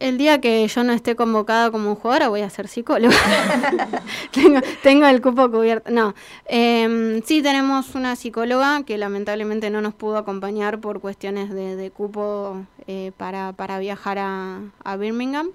El 0.00 0.18
día 0.18 0.40
que 0.40 0.66
yo 0.66 0.84
no 0.84 0.92
esté 0.92 1.16
convocada 1.16 1.70
como 1.70 1.94
jugadora 1.94 2.28
voy 2.28 2.42
a 2.42 2.50
ser 2.50 2.68
psicóloga. 2.68 3.16
tengo, 4.32 4.60
tengo, 4.82 5.06
el 5.06 5.20
cupo 5.20 5.50
cubierto. 5.50 5.90
No, 5.90 6.14
eh, 6.46 7.22
sí 7.24 7.42
tenemos 7.42 7.94
una 7.94 8.16
psicóloga 8.16 8.82
que 8.84 8.98
lamentablemente 8.98 9.70
no 9.70 9.80
nos 9.80 9.94
pudo 9.94 10.18
acompañar 10.18 10.80
por 10.80 11.00
cuestiones 11.00 11.50
de, 11.50 11.90
cupo 11.90 12.64
eh, 12.86 13.12
para, 13.16 13.52
para, 13.52 13.78
viajar 13.78 14.18
a, 14.18 14.96
Birmingham. 14.96 15.50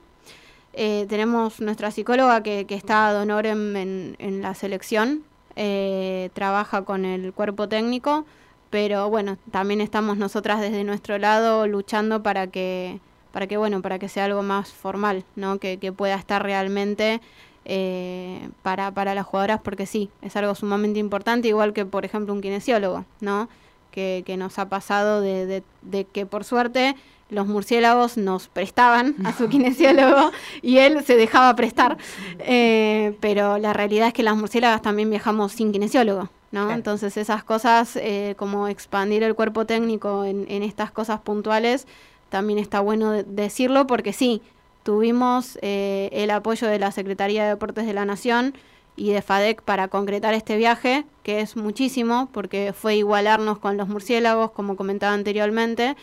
Eh, 0.74 1.06
tenemos 1.08 1.60
nuestra 1.62 1.92
psicóloga 1.92 2.42
que, 2.42 2.66
está 2.70 3.10
a 3.10 3.22
honorem 3.22 3.76
en, 3.76 4.16
en 4.20 4.42
la 4.42 4.56
selección, 4.56 5.24
eh, 5.56 6.32
trabaja 6.34 6.84
con 6.84 7.06
el 7.06 7.32
cuerpo 7.32 7.70
técnico, 7.70 8.26
pero 8.72 9.10
bueno, 9.10 9.38
también 9.52 9.82
estamos 9.82 10.18
nosotras 10.18 10.60
desde 10.62 10.84
nuestro 10.84 11.20
lado 11.20 11.68
luchando 11.68 12.24
para 12.24 12.48
que 12.48 13.00
para 13.34 13.48
que 13.48 13.58
bueno, 13.58 13.82
para 13.82 14.00
que 14.00 14.08
sea 14.08 14.26
algo 14.26 14.44
más 14.44 14.72
formal, 14.72 15.26
¿no? 15.36 15.58
Que, 15.58 15.80
que 15.80 15.92
pueda 15.92 16.16
estar 16.16 16.42
realmente 16.42 17.20
eh, 17.66 18.48
para, 18.62 18.92
para 18.92 19.16
las 19.16 19.26
jugadoras, 19.26 19.60
porque 19.62 19.88
sí, 19.88 20.10
es 20.22 20.36
algo 20.38 20.54
sumamente 20.54 21.00
importante, 21.00 21.48
igual 21.48 21.74
que 21.74 21.86
por 21.86 22.06
ejemplo 22.06 22.32
un 22.32 22.42
kinesiólogo, 22.42 23.06
¿no? 23.22 23.50
Que, 23.92 24.24
que 24.26 24.38
nos 24.38 24.60
ha 24.60 24.70
pasado 24.70 25.20
de, 25.20 25.48
de, 25.48 25.64
de, 25.82 26.06
que 26.06 26.26
por 26.28 26.44
suerte 26.44 26.96
los 27.30 27.48
murciélagos 27.48 28.18
nos 28.18 28.50
prestaban 28.50 29.16
a 29.26 29.34
su 29.34 29.50
kinesiólogo 29.50 30.32
y 30.62 30.78
él 30.78 31.04
se 31.04 31.16
dejaba 31.16 31.56
prestar. 31.56 31.98
Eh, 32.40 33.18
pero 33.20 33.58
la 33.58 33.74
realidad 33.74 34.10
es 34.10 34.14
que 34.14 34.24
las 34.24 34.36
murciélagas 34.36 34.84
también 34.84 35.10
viajamos 35.10 35.54
sin 35.54 35.72
kinesiólogo. 35.72 36.30
¿no? 36.52 36.70
Entonces 36.70 37.18
esas 37.18 37.44
cosas, 37.44 37.96
eh, 37.96 38.36
como 38.38 38.68
expandir 38.68 39.24
el 39.24 39.34
cuerpo 39.34 39.66
técnico 39.66 40.24
en, 40.24 40.46
en 40.50 40.62
estas 40.62 40.92
cosas 40.92 41.20
puntuales, 41.22 41.88
también 42.34 42.58
está 42.58 42.80
bueno 42.80 43.12
decirlo 43.12 43.86
porque 43.86 44.12
sí, 44.12 44.42
tuvimos 44.82 45.60
eh, 45.62 46.10
el 46.14 46.32
apoyo 46.32 46.68
de 46.68 46.80
la 46.80 46.92
Secretaría 46.92 47.44
de 47.44 47.50
Deportes 47.50 47.86
de 47.86 47.94
la 47.94 48.06
Nación 48.06 48.56
y 48.96 49.12
de 49.12 49.22
FADEC 49.22 49.62
para 49.62 49.88
concretar 49.88 50.34
este 50.34 50.58
viaje, 50.58 51.06
que 51.22 51.42
es 51.42 51.56
muchísimo, 51.56 52.30
porque 52.32 52.74
fue 52.74 52.96
igualarnos 52.96 53.60
con 53.60 53.78
los 53.78 53.88
murciélagos, 53.88 54.50
como 54.50 54.76
comentaba 54.76 55.14
anteriormente, 55.14 55.96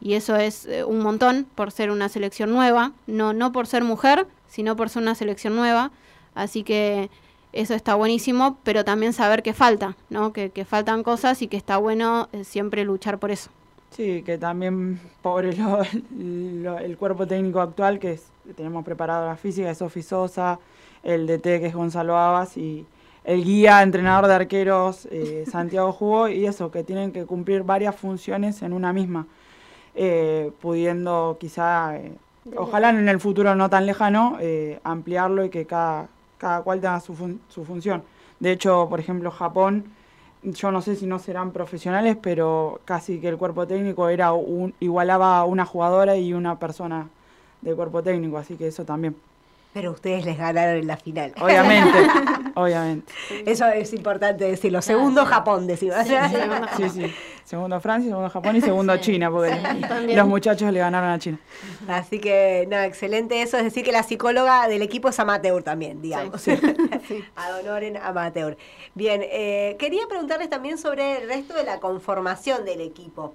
y 0.00 0.14
eso 0.14 0.34
es 0.34 0.66
eh, 0.66 0.82
un 0.82 0.98
montón 0.98 1.46
por 1.54 1.70
ser 1.70 1.92
una 1.92 2.08
selección 2.08 2.52
nueva, 2.52 2.90
no, 3.06 3.32
no 3.32 3.52
por 3.52 3.68
ser 3.68 3.84
mujer, 3.84 4.26
sino 4.48 4.74
por 4.74 4.88
ser 4.88 5.02
una 5.02 5.14
selección 5.14 5.54
nueva. 5.54 5.92
Así 6.34 6.64
que 6.64 7.10
eso 7.52 7.74
está 7.74 7.94
buenísimo, 7.94 8.58
pero 8.64 8.84
también 8.84 9.12
saber 9.12 9.44
que 9.44 9.52
falta, 9.52 9.96
¿no? 10.10 10.32
que, 10.32 10.50
faltan 10.68 11.04
cosas 11.04 11.42
y 11.42 11.46
que 11.46 11.56
está 11.56 11.76
bueno 11.76 12.28
eh, 12.32 12.42
siempre 12.42 12.84
luchar 12.84 13.20
por 13.20 13.30
eso. 13.30 13.50
Sí, 13.96 14.22
que 14.22 14.36
también, 14.36 15.00
pobre 15.22 15.56
el 16.20 16.96
cuerpo 16.98 17.26
técnico 17.26 17.62
actual, 17.62 17.98
que 17.98 18.20
tenemos 18.54 18.84
preparado 18.84 19.26
la 19.26 19.36
física, 19.36 19.70
es 19.70 19.78
Sofi 19.78 20.02
Sosa, 20.02 20.58
el 21.02 21.26
DT 21.26 21.60
que 21.60 21.66
es 21.68 21.74
Gonzalo 21.74 22.14
Abas 22.18 22.58
y 22.58 22.84
el 23.24 23.42
guía, 23.42 23.82
entrenador 23.82 24.26
de 24.26 24.34
arqueros 24.34 25.08
eh, 25.10 25.44
Santiago 25.50 25.92
Jugó, 25.92 26.28
y 26.28 26.44
eso, 26.44 26.70
que 26.70 26.84
tienen 26.84 27.10
que 27.10 27.24
cumplir 27.24 27.62
varias 27.62 27.96
funciones 27.96 28.60
en 28.60 28.74
una 28.74 28.92
misma, 28.92 29.28
eh, 29.94 30.52
pudiendo 30.60 31.38
quizá, 31.40 31.96
eh, 31.96 32.12
ojalá 32.54 32.90
en 32.90 33.08
el 33.08 33.18
futuro 33.18 33.54
no 33.54 33.70
tan 33.70 33.86
lejano, 33.86 34.36
ampliarlo 34.84 35.42
y 35.42 35.48
que 35.48 35.64
cada, 35.64 36.08
cada 36.36 36.60
cual 36.60 36.82
tenga 36.82 37.00
su, 37.00 37.38
su 37.48 37.64
función. 37.64 38.02
De 38.40 38.52
hecho, 38.52 38.88
por 38.90 39.00
ejemplo, 39.00 39.30
Japón, 39.30 39.95
yo 40.52 40.70
no 40.70 40.80
sé 40.80 40.96
si 40.96 41.06
no 41.06 41.18
serán 41.18 41.50
profesionales, 41.50 42.16
pero 42.20 42.80
casi 42.84 43.18
que 43.18 43.28
el 43.28 43.36
cuerpo 43.36 43.66
técnico 43.66 44.08
era 44.08 44.32
un, 44.32 44.74
igualaba 44.80 45.38
a 45.38 45.44
una 45.44 45.64
jugadora 45.64 46.16
y 46.16 46.32
una 46.32 46.58
persona 46.58 47.08
del 47.62 47.74
cuerpo 47.74 48.02
técnico, 48.02 48.38
así 48.38 48.56
que 48.56 48.68
eso 48.68 48.84
también. 48.84 49.16
Pero 49.72 49.90
ustedes 49.90 50.24
les 50.24 50.38
ganaron 50.38 50.76
en 50.76 50.86
la 50.86 50.96
final. 50.96 51.34
Obviamente, 51.40 51.98
obviamente. 52.54 53.12
Eso 53.44 53.66
es 53.66 53.92
importante 53.92 54.44
decirlo. 54.44 54.80
Segundo 54.80 55.26
Japón, 55.26 55.66
decimos. 55.66 55.96
Sí, 56.76 56.88
sí, 56.88 57.14
Segundo 57.46 57.80
Francia, 57.80 58.10
segundo 58.10 58.28
Japón 58.28 58.56
y 58.56 58.60
segundo 58.60 58.96
China, 58.96 59.30
porque 59.30 59.54
los 60.16 60.26
muchachos 60.26 60.72
le 60.72 60.80
ganaron 60.80 61.10
a 61.10 61.18
China. 61.20 61.38
Así 61.86 62.18
que, 62.18 62.66
no, 62.68 62.76
excelente 62.80 63.40
eso. 63.40 63.56
Es 63.56 63.62
decir, 63.62 63.84
que 63.84 63.92
la 63.92 64.02
psicóloga 64.02 64.66
del 64.66 64.82
equipo 64.82 65.10
es 65.10 65.20
amateur 65.20 65.62
también, 65.62 66.02
digamos. 66.02 66.42
Sí. 66.42 66.50
Ad 67.36 67.60
honor 67.60 67.84
en 67.84 67.98
amateur. 67.98 68.56
Bien, 68.94 69.20
eh, 69.22 69.76
quería 69.78 70.08
preguntarles 70.08 70.50
también 70.50 70.76
sobre 70.76 71.18
el 71.22 71.28
resto 71.28 71.54
de 71.54 71.62
la 71.62 71.78
conformación 71.78 72.64
del 72.64 72.80
equipo. 72.80 73.32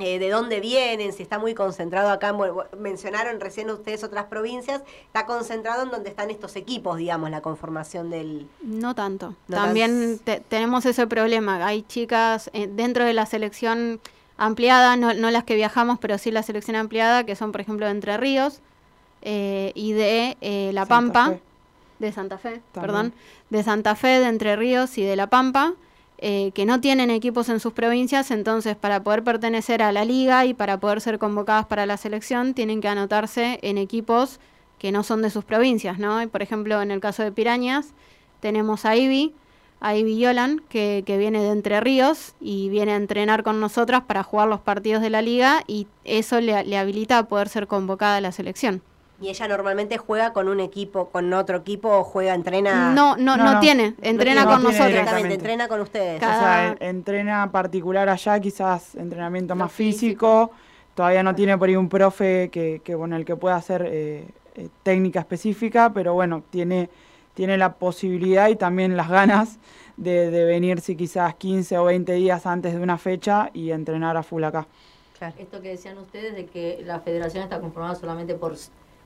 Eh, 0.00 0.18
de 0.18 0.30
dónde 0.30 0.60
vienen, 0.60 1.12
si 1.12 1.22
está 1.22 1.38
muy 1.38 1.54
concentrado 1.54 2.10
acá, 2.10 2.34
mencionaron 2.78 3.38
recién 3.38 3.70
ustedes 3.70 4.02
otras 4.02 4.26
provincias, 4.26 4.82
está 5.06 5.26
concentrado 5.26 5.82
en 5.82 5.90
donde 5.90 6.08
están 6.08 6.30
estos 6.30 6.56
equipos, 6.56 6.96
digamos, 6.96 7.30
la 7.30 7.42
conformación 7.42 8.08
del... 8.08 8.48
No 8.62 8.94
tanto, 8.94 9.34
también 9.48 10.18
tenemos 10.48 10.86
ese 10.86 11.06
problema, 11.06 11.66
hay 11.66 11.82
chicas 11.82 12.50
eh, 12.54 12.66
dentro 12.66 13.04
de 13.04 13.12
la 13.12 13.26
selección 13.26 14.00
ampliada, 14.38 14.96
no, 14.96 15.12
las 15.12 15.44
que 15.44 15.54
viajamos, 15.54 15.98
pero 15.98 16.16
sí 16.16 16.30
la 16.30 16.42
selección 16.42 16.76
ampliada, 16.76 17.24
que 17.24 17.36
son 17.36 17.52
por 17.52 17.60
ejemplo 17.60 17.84
de 17.84 17.92
Entre 17.92 18.16
Ríos 18.16 18.60
eh, 19.20 19.72
y 19.74 19.92
de 19.92 20.70
La 20.72 20.86
Pampa, 20.86 21.36
de 21.98 22.12
Santa 22.12 22.38
Fe, 22.38 22.62
perdón, 22.72 23.12
de 23.50 23.62
Santa 23.62 23.94
Fe, 23.94 24.20
de 24.20 24.28
Entre 24.28 24.56
Ríos 24.56 24.96
y 24.96 25.02
de 25.02 25.16
La 25.16 25.26
Pampa. 25.26 25.74
Eh, 26.22 26.50
que 26.52 26.66
no 26.66 26.82
tienen 26.82 27.08
equipos 27.10 27.48
en 27.48 27.60
sus 27.60 27.72
provincias, 27.72 28.30
entonces 28.30 28.76
para 28.76 29.02
poder 29.02 29.24
pertenecer 29.24 29.80
a 29.80 29.90
la 29.90 30.04
liga 30.04 30.44
y 30.44 30.52
para 30.52 30.78
poder 30.78 31.00
ser 31.00 31.18
convocadas 31.18 31.64
para 31.64 31.86
la 31.86 31.96
selección 31.96 32.52
tienen 32.52 32.82
que 32.82 32.88
anotarse 32.88 33.58
en 33.62 33.78
equipos 33.78 34.38
que 34.78 34.92
no 34.92 35.02
son 35.02 35.22
de 35.22 35.30
sus 35.30 35.46
provincias, 35.46 35.98
¿no? 35.98 36.20
por 36.28 36.42
ejemplo, 36.42 36.82
en 36.82 36.90
el 36.90 37.00
caso 37.00 37.22
de 37.22 37.32
Pirañas 37.32 37.94
tenemos 38.40 38.84
a 38.84 38.96
Ivy, 38.96 39.32
a 39.80 39.96
Ivy 39.96 40.18
Yolan, 40.18 40.60
que, 40.68 41.02
viene 41.06 41.40
de 41.40 41.52
Entre 41.52 41.80
Ríos 41.80 42.34
y 42.38 42.68
viene 42.68 42.92
a 42.92 42.96
entrenar 42.96 43.42
con 43.42 43.58
nosotras 43.58 44.02
para 44.02 44.22
jugar 44.22 44.48
los 44.48 44.60
partidos 44.60 45.00
de 45.00 45.08
la 45.08 45.22
liga 45.22 45.64
y 45.66 45.86
eso 46.04 46.38
le, 46.42 46.64
le 46.64 46.76
habilita 46.76 47.16
a 47.16 47.28
poder 47.28 47.48
ser 47.48 47.66
convocada 47.66 48.16
a 48.16 48.20
la 48.20 48.32
selección. 48.32 48.82
¿Y 49.20 49.28
ella 49.28 49.48
normalmente 49.48 49.98
juega 49.98 50.32
con 50.32 50.48
un 50.48 50.60
equipo, 50.60 51.10
con 51.10 51.30
otro 51.34 51.58
equipo 51.58 51.90
o 51.90 52.04
juega, 52.04 52.32
entrena? 52.32 52.94
No, 52.94 53.16
no, 53.18 53.36
no, 53.36 53.60
tiene, 53.60 53.94
entrena 54.00 54.46
con 54.46 54.62
nosotros. 54.62 54.88
Directamente, 54.88 55.34
entrena 55.34 55.68
con 55.68 55.80
ustedes. 55.82 56.22
O 56.22 56.26
sea, 56.26 56.74
entrena 56.80 57.50
particular 57.52 58.08
allá, 58.08 58.40
quizás 58.40 58.94
entrenamiento 58.94 59.54
más 59.54 59.70
físico. 59.70 60.50
Todavía 60.94 61.22
no 61.22 61.34
tiene 61.34 61.58
por 61.58 61.68
ahí 61.68 61.76
un 61.76 61.90
profe 61.90 62.48
que, 62.50 62.80
que 62.82 62.94
bueno, 62.94 63.16
el 63.16 63.26
que 63.26 63.36
pueda 63.36 63.56
hacer 63.56 63.82
eh, 63.86 64.26
eh, 64.54 64.68
técnica 64.82 65.20
específica, 65.20 65.92
pero 65.92 66.14
bueno, 66.14 66.42
tiene, 66.48 66.88
tiene 67.34 67.58
la 67.58 67.74
posibilidad 67.74 68.48
y 68.48 68.56
también 68.56 68.96
las 68.96 69.10
ganas 69.10 69.58
de, 69.98 70.30
de 70.30 70.44
venirse 70.46 70.96
quizás 70.96 71.34
15 71.34 71.76
o 71.76 71.84
20 71.84 72.12
días 72.14 72.46
antes 72.46 72.72
de 72.72 72.80
una 72.80 72.96
fecha 72.96 73.50
y 73.52 73.70
entrenar 73.70 74.16
a 74.16 74.22
full 74.22 74.44
acá. 74.44 74.66
Claro. 75.18 75.34
Esto 75.38 75.60
que 75.60 75.68
decían 75.68 75.98
ustedes 75.98 76.34
de 76.34 76.46
que 76.46 76.82
la 76.86 77.00
federación 77.00 77.42
está 77.44 77.60
conformada 77.60 77.94
solamente 77.94 78.34
por 78.34 78.56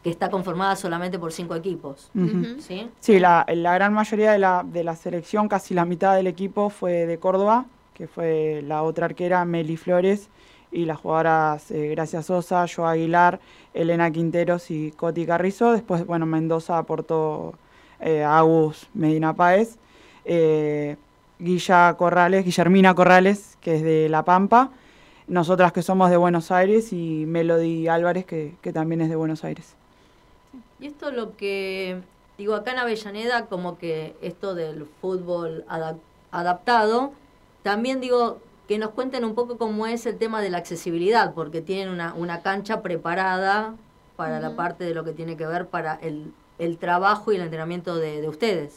que 0.05 0.11
está 0.11 0.29
conformada 0.29 0.77
solamente 0.77 1.19
por 1.19 1.33
cinco 1.33 1.55
equipos. 1.55 2.11
¿sí? 2.59 2.90
sí, 3.01 3.19
la, 3.19 3.47
gran 3.49 3.95
mayoría 3.95 4.33
de 4.33 4.38
la, 4.38 4.62
de 4.62 4.85
la 4.85 4.95
selección, 4.97 5.49
casi 5.49 5.73
la 5.73 5.87
mitad 5.87 6.14
del 6.14 6.27
equipo 6.27 6.69
fue 6.69 7.07
de 7.07 7.19
Córdoba, 7.19 7.64
que 7.95 8.07
fue 8.07 8.62
la 8.67 8.83
otra 8.83 9.07
arquera, 9.07 9.47
Meli 9.47 9.79
Flores, 9.79 10.29
y 10.71 10.85
las 10.85 10.99
jugadoras 10.99 11.71
eh, 11.71 11.88
Gracia 11.88 12.21
Sosa, 12.21 12.67
Joa 12.69 12.90
Aguilar, 12.90 13.40
Elena 13.73 14.11
Quinteros 14.11 14.71
y 14.71 14.90
Coti 14.90 15.25
Carrizo. 15.25 15.73
Después, 15.73 16.05
bueno, 16.05 16.27
Mendoza 16.27 16.77
aportó 16.77 17.55
eh, 17.99 18.23
Agus 18.23 18.88
Medina 18.93 19.33
Páez, 19.33 19.79
eh, 20.27 20.97
Guilla 21.38 21.95
Corrales, 21.97 22.45
Guillermina 22.45 22.95
Corrales, 22.95 23.57
que 23.62 23.77
es 23.77 23.83
de 23.83 24.11
La 24.11 24.23
Pampa, 24.23 24.71
nosotras 25.29 25.73
que 25.73 25.81
somos 25.81 26.11
de 26.11 26.19
Buenos 26.19 26.51
Aires 26.51 26.93
y 26.93 27.25
Melody 27.27 27.88
Álvarez, 27.88 28.27
que, 28.27 28.55
que 28.61 28.71
también 28.71 29.01
es 29.01 29.09
de 29.09 29.17
Buenos 29.17 29.45
Aires. 29.45 29.77
Y 30.81 30.87
esto 30.87 31.11
lo 31.11 31.37
que, 31.37 32.01
digo, 32.39 32.55
acá 32.55 32.73
en 32.73 32.79
Avellaneda, 32.79 33.47
como 33.47 33.79
que 33.79 34.17
esto 34.21 34.55
del 34.55 34.87
fútbol 35.01 35.65
adaptado, 36.31 37.13
también 37.63 38.01
digo 38.01 38.39
que 38.69 38.79
nos 38.79 38.91
cuenten 38.91 39.25
un 39.25 39.35
poco 39.35 39.59
cómo 39.59 39.87
es 39.87 40.07
el 40.07 40.17
tema 40.17 40.41
de 40.41 40.51
la 40.51 40.59
accesibilidad, 40.59 41.35
porque 41.35 41.61
tienen 41.61 41.89
una, 41.91 42.15
una 42.15 42.43
cancha 42.43 42.83
preparada 42.83 43.75
para 44.17 44.41
la 44.41 44.57
parte 44.57 44.85
de 44.85 44.95
lo 44.95 45.05
que 45.05 45.13
tiene 45.13 45.37
que 45.37 45.47
ver 45.47 45.67
para 45.67 45.95
el, 45.97 46.33
el 46.59 46.79
trabajo 46.79 47.33
y 47.33 47.37
el 47.37 47.43
entrenamiento 47.43 47.97
de, 47.97 48.27
ustedes. 48.29 48.77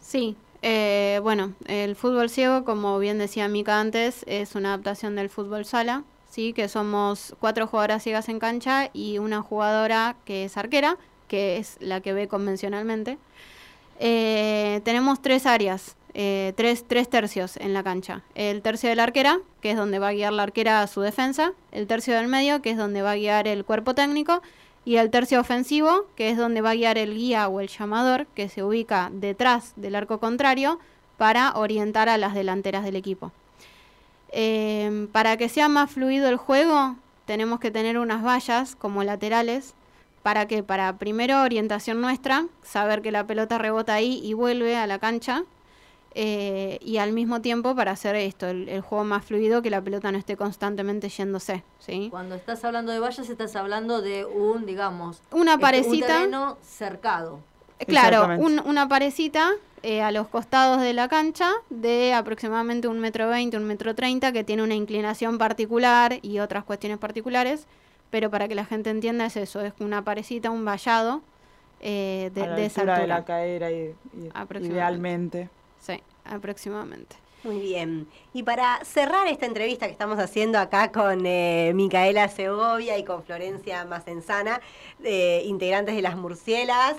Sí, 0.00 0.36
eh, 0.62 1.20
bueno, 1.22 1.54
el 1.66 1.96
fútbol 1.96 2.30
ciego, 2.30 2.64
como 2.64 2.98
bien 2.98 3.18
decía 3.18 3.48
Mica 3.48 3.80
antes, 3.80 4.24
es 4.26 4.54
una 4.54 4.70
adaptación 4.70 5.16
del 5.16 5.28
fútbol 5.28 5.64
sala, 5.64 6.04
sí, 6.28 6.52
que 6.52 6.68
somos 6.68 7.34
cuatro 7.40 7.66
jugadoras 7.66 8.02
ciegas 8.02 8.28
en 8.28 8.38
cancha 8.38 8.90
y 8.92 9.18
una 9.18 9.42
jugadora 9.42 10.16
que 10.24 10.44
es 10.44 10.56
arquera 10.56 10.96
que 11.30 11.58
es 11.58 11.76
la 11.78 12.00
que 12.00 12.12
ve 12.12 12.26
convencionalmente. 12.26 13.16
Eh, 14.00 14.80
tenemos 14.82 15.22
tres 15.22 15.46
áreas, 15.46 15.94
eh, 16.12 16.52
tres, 16.56 16.84
tres 16.88 17.08
tercios 17.08 17.56
en 17.56 17.72
la 17.72 17.84
cancha. 17.84 18.22
El 18.34 18.62
tercio 18.62 18.88
de 18.88 18.96
la 18.96 19.04
arquera, 19.04 19.38
que 19.60 19.70
es 19.70 19.76
donde 19.76 20.00
va 20.00 20.08
a 20.08 20.12
guiar 20.12 20.32
la 20.32 20.42
arquera 20.42 20.82
a 20.82 20.88
su 20.88 21.02
defensa. 21.02 21.52
El 21.70 21.86
tercio 21.86 22.16
del 22.16 22.26
medio, 22.26 22.62
que 22.62 22.70
es 22.72 22.76
donde 22.76 23.00
va 23.00 23.12
a 23.12 23.14
guiar 23.14 23.46
el 23.46 23.64
cuerpo 23.64 23.94
técnico. 23.94 24.42
Y 24.84 24.96
el 24.96 25.10
tercio 25.10 25.38
ofensivo, 25.38 26.06
que 26.16 26.30
es 26.30 26.36
donde 26.36 26.62
va 26.62 26.70
a 26.70 26.74
guiar 26.74 26.98
el 26.98 27.14
guía 27.14 27.46
o 27.46 27.60
el 27.60 27.68
llamador, 27.68 28.26
que 28.34 28.48
se 28.48 28.64
ubica 28.64 29.10
detrás 29.12 29.72
del 29.76 29.94
arco 29.94 30.18
contrario 30.18 30.80
para 31.16 31.52
orientar 31.52 32.08
a 32.08 32.18
las 32.18 32.34
delanteras 32.34 32.82
del 32.82 32.96
equipo. 32.96 33.30
Eh, 34.32 35.06
para 35.12 35.36
que 35.36 35.48
sea 35.48 35.68
más 35.68 35.92
fluido 35.92 36.28
el 36.28 36.38
juego, 36.38 36.96
tenemos 37.24 37.60
que 37.60 37.70
tener 37.70 37.98
unas 37.98 38.24
vallas 38.24 38.74
como 38.74 39.04
laterales 39.04 39.74
¿Para 40.22 40.46
qué? 40.46 40.62
Para 40.62 40.96
primero 40.98 41.42
orientación 41.42 42.00
nuestra, 42.00 42.46
saber 42.62 43.00
que 43.00 43.10
la 43.10 43.26
pelota 43.26 43.58
rebota 43.58 43.94
ahí 43.94 44.20
y 44.22 44.34
vuelve 44.34 44.76
a 44.76 44.86
la 44.86 44.98
cancha. 44.98 45.44
Eh, 46.14 46.78
y 46.82 46.96
al 46.96 47.12
mismo 47.12 47.40
tiempo 47.40 47.76
para 47.76 47.92
hacer 47.92 48.16
esto, 48.16 48.48
el, 48.48 48.80
juego 48.80 49.04
más 49.04 49.24
fluido, 49.24 49.62
que 49.62 49.70
la 49.70 49.80
pelota 49.80 50.10
no 50.10 50.18
esté 50.18 50.36
constantemente 50.36 51.08
yéndose. 51.08 51.62
¿sí? 51.78 52.08
Cuando 52.10 52.34
estás 52.34 52.64
hablando 52.64 52.90
de 52.92 52.98
vallas, 52.98 53.28
estás 53.28 53.54
hablando 53.56 54.02
de 54.02 54.24
un, 54.24 54.66
digamos, 54.66 55.22
una 55.30 55.52
este, 55.52 55.62
parecita. 55.62 56.06
Un 56.06 56.12
terreno 56.12 56.58
cercado. 56.62 57.38
Eh, 57.78 57.86
claro, 57.86 58.28
una 58.38 58.88
parecita 58.88 59.52
eh, 59.82 60.02
a 60.02 60.10
los 60.10 60.28
costados 60.28 60.82
de 60.82 60.92
la 60.92 61.08
cancha 61.08 61.50
de 61.70 62.12
aproximadamente 62.12 62.88
un 62.88 62.98
metro 62.98 63.28
veinte, 63.28 63.56
un 63.56 63.64
metro 63.64 63.94
treinta, 63.94 64.32
que 64.32 64.44
tiene 64.44 64.62
una 64.62 64.74
inclinación 64.74 65.38
particular 65.38 66.18
y 66.20 66.40
otras 66.40 66.64
cuestiones 66.64 66.98
particulares 66.98 67.66
pero 68.10 68.30
para 68.30 68.48
que 68.48 68.54
la 68.54 68.64
gente 68.64 68.90
entienda 68.90 69.26
es 69.26 69.36
eso, 69.36 69.60
es 69.60 69.72
una 69.80 70.02
parecita, 70.02 70.50
un 70.50 70.64
vallado 70.64 71.22
eh, 71.80 72.30
de, 72.34 72.42
a 72.42 72.46
la 72.48 72.56
de 72.56 72.66
esa 72.66 72.80
altura. 72.82 73.00
de 73.00 73.06
la 73.06 73.24
cadera 73.24 73.70
y, 73.70 73.94
idealmente. 74.60 75.48
Sí, 75.80 76.00
aproximadamente. 76.24 77.16
Muy 77.42 77.58
bien. 77.58 78.06
Y 78.34 78.42
para 78.42 78.84
cerrar 78.84 79.26
esta 79.26 79.46
entrevista 79.46 79.86
que 79.86 79.92
estamos 79.92 80.18
haciendo 80.18 80.58
acá 80.58 80.92
con 80.92 81.24
eh, 81.24 81.72
Micaela 81.74 82.28
Segovia 82.28 82.98
y 82.98 83.04
con 83.04 83.22
Florencia 83.22 83.84
Macenzana, 83.86 84.60
eh, 85.02 85.42
integrantes 85.46 85.94
de 85.94 86.02
las 86.02 86.16
Murciélagas, 86.16 86.96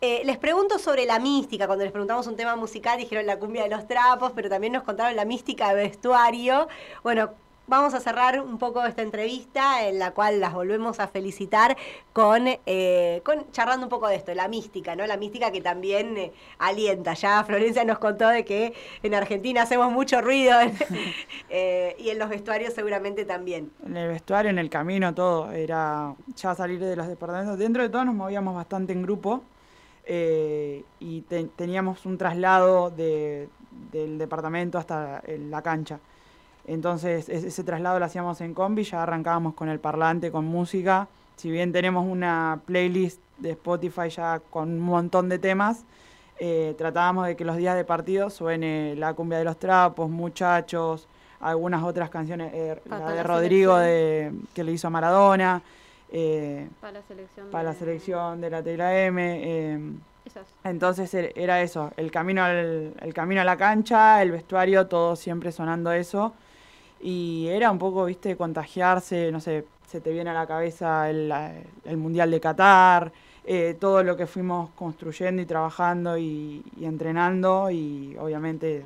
eh, 0.00 0.22
les 0.24 0.38
pregunto 0.38 0.78
sobre 0.78 1.06
la 1.06 1.18
mística. 1.18 1.66
Cuando 1.66 1.84
les 1.84 1.92
preguntamos 1.92 2.26
un 2.28 2.36
tema 2.36 2.54
musical, 2.54 2.98
dijeron 2.98 3.26
la 3.26 3.38
cumbia 3.38 3.64
de 3.64 3.68
los 3.68 3.86
trapos, 3.88 4.32
pero 4.34 4.48
también 4.48 4.72
nos 4.72 4.84
contaron 4.84 5.16
la 5.16 5.24
mística 5.24 5.74
de 5.74 5.82
vestuario. 5.82 6.68
Bueno, 7.02 7.30
vamos 7.70 7.94
a 7.94 8.00
cerrar 8.00 8.40
un 8.40 8.58
poco 8.58 8.84
esta 8.84 9.00
entrevista 9.00 9.86
en 9.86 10.00
la 10.00 10.10
cual 10.10 10.40
las 10.40 10.52
volvemos 10.52 10.98
a 10.98 11.06
felicitar 11.06 11.76
con, 12.12 12.48
eh, 12.66 13.22
charlando 13.52 13.86
un 13.86 13.90
poco 13.90 14.08
de 14.08 14.16
esto, 14.16 14.34
la 14.34 14.48
mística, 14.48 14.96
¿no? 14.96 15.06
La 15.06 15.16
mística 15.16 15.52
que 15.52 15.60
también 15.60 16.16
eh, 16.16 16.32
alienta. 16.58 17.14
Ya 17.14 17.42
Florencia 17.44 17.84
nos 17.84 17.98
contó 17.98 18.28
de 18.28 18.44
que 18.44 18.74
en 19.04 19.14
Argentina 19.14 19.62
hacemos 19.62 19.92
mucho 19.92 20.20
ruido 20.20 20.58
eh, 21.48 21.94
y 21.98 22.10
en 22.10 22.18
los 22.18 22.28
vestuarios 22.28 22.74
seguramente 22.74 23.24
también. 23.24 23.70
En 23.86 23.96
el 23.96 24.08
vestuario, 24.08 24.50
en 24.50 24.58
el 24.58 24.68
camino, 24.68 25.14
todo. 25.14 25.52
Era 25.52 26.16
ya 26.34 26.54
salir 26.56 26.80
de 26.80 26.96
los 26.96 27.06
departamentos. 27.06 27.56
Dentro 27.56 27.84
de 27.84 27.88
todo 27.88 28.04
nos 28.04 28.16
movíamos 28.16 28.56
bastante 28.56 28.92
en 28.92 29.02
grupo 29.02 29.44
y 30.08 31.20
teníamos 31.54 32.04
un 32.04 32.18
traslado 32.18 32.90
de, 32.90 33.48
del 33.92 34.18
departamento 34.18 34.76
hasta 34.76 35.22
la 35.24 35.62
cancha. 35.62 36.00
Entonces 36.66 37.28
ese 37.28 37.64
traslado 37.64 37.98
lo 37.98 38.04
hacíamos 38.04 38.40
en 38.40 38.54
combi, 38.54 38.84
ya 38.84 39.02
arrancábamos 39.02 39.54
con 39.54 39.68
el 39.68 39.80
parlante, 39.80 40.30
con 40.30 40.44
música. 40.44 41.08
Si 41.36 41.50
bien 41.50 41.72
tenemos 41.72 42.06
una 42.06 42.60
playlist 42.66 43.20
de 43.38 43.52
Spotify 43.52 44.08
ya 44.10 44.40
con 44.50 44.68
un 44.68 44.80
montón 44.80 45.28
de 45.28 45.38
temas, 45.38 45.84
eh, 46.38 46.74
tratábamos 46.78 47.26
de 47.26 47.36
que 47.36 47.44
los 47.44 47.56
días 47.56 47.76
de 47.76 47.84
partido 47.84 48.30
suene 48.30 48.94
la 48.96 49.14
cumbia 49.14 49.38
de 49.38 49.44
los 49.44 49.58
trapos, 49.58 50.08
muchachos, 50.08 51.08
algunas 51.40 51.82
otras 51.82 52.10
canciones, 52.10 52.52
eh, 52.54 52.80
la 52.86 53.12
de 53.12 53.22
Rodrigo 53.22 53.76
de, 53.78 54.32
que 54.54 54.64
le 54.64 54.72
hizo 54.72 54.86
a 54.86 54.90
Maradona, 54.90 55.62
eh, 56.12 56.68
para 56.80 56.94
la 56.94 57.02
selección, 57.02 57.50
para 57.50 57.64
de 57.64 57.74
la, 57.74 57.78
selección 57.78 58.40
de 58.40 58.50
la 58.50 58.62
Tela 58.62 59.04
M. 59.04 60.00
Entonces 60.64 61.12
er, 61.14 61.32
era 61.34 61.60
eso, 61.62 61.92
el 61.96 62.10
camino, 62.10 62.44
al, 62.44 62.94
el 63.00 63.14
camino 63.14 63.40
a 63.40 63.44
la 63.44 63.56
cancha, 63.56 64.22
el 64.22 64.30
vestuario, 64.30 64.86
todo 64.86 65.16
siempre 65.16 65.52
sonando 65.52 65.92
eso. 65.92 66.34
Y 67.00 67.46
era 67.48 67.70
un 67.70 67.78
poco, 67.78 68.04
viste, 68.04 68.36
contagiarse, 68.36 69.32
no 69.32 69.40
sé, 69.40 69.64
se 69.90 70.00
te 70.00 70.12
viene 70.12 70.30
a 70.30 70.34
la 70.34 70.46
cabeza 70.46 71.10
el, 71.10 71.32
Mundial 71.96 72.30
de 72.30 72.40
Qatar, 72.40 73.12
eh, 73.44 73.76
todo 73.80 74.02
lo 74.04 74.16
que 74.16 74.26
fuimos 74.26 74.70
construyendo 74.70 75.42
y 75.42 75.46
trabajando 75.46 76.16
y, 76.16 76.62
entrenando 76.80 77.70
y 77.70 78.16
obviamente 78.18 78.84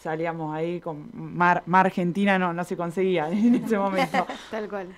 salíamos 0.00 0.54
ahí 0.54 0.80
con 0.80 1.10
mar 1.12 1.64
Argentina 1.70 2.38
no, 2.38 2.52
no 2.52 2.64
se 2.64 2.76
conseguía 2.76 3.28
en 3.30 3.56
ese 3.56 3.76
momento. 3.76 4.26
Tal 4.50 4.68
cual. 4.68 4.88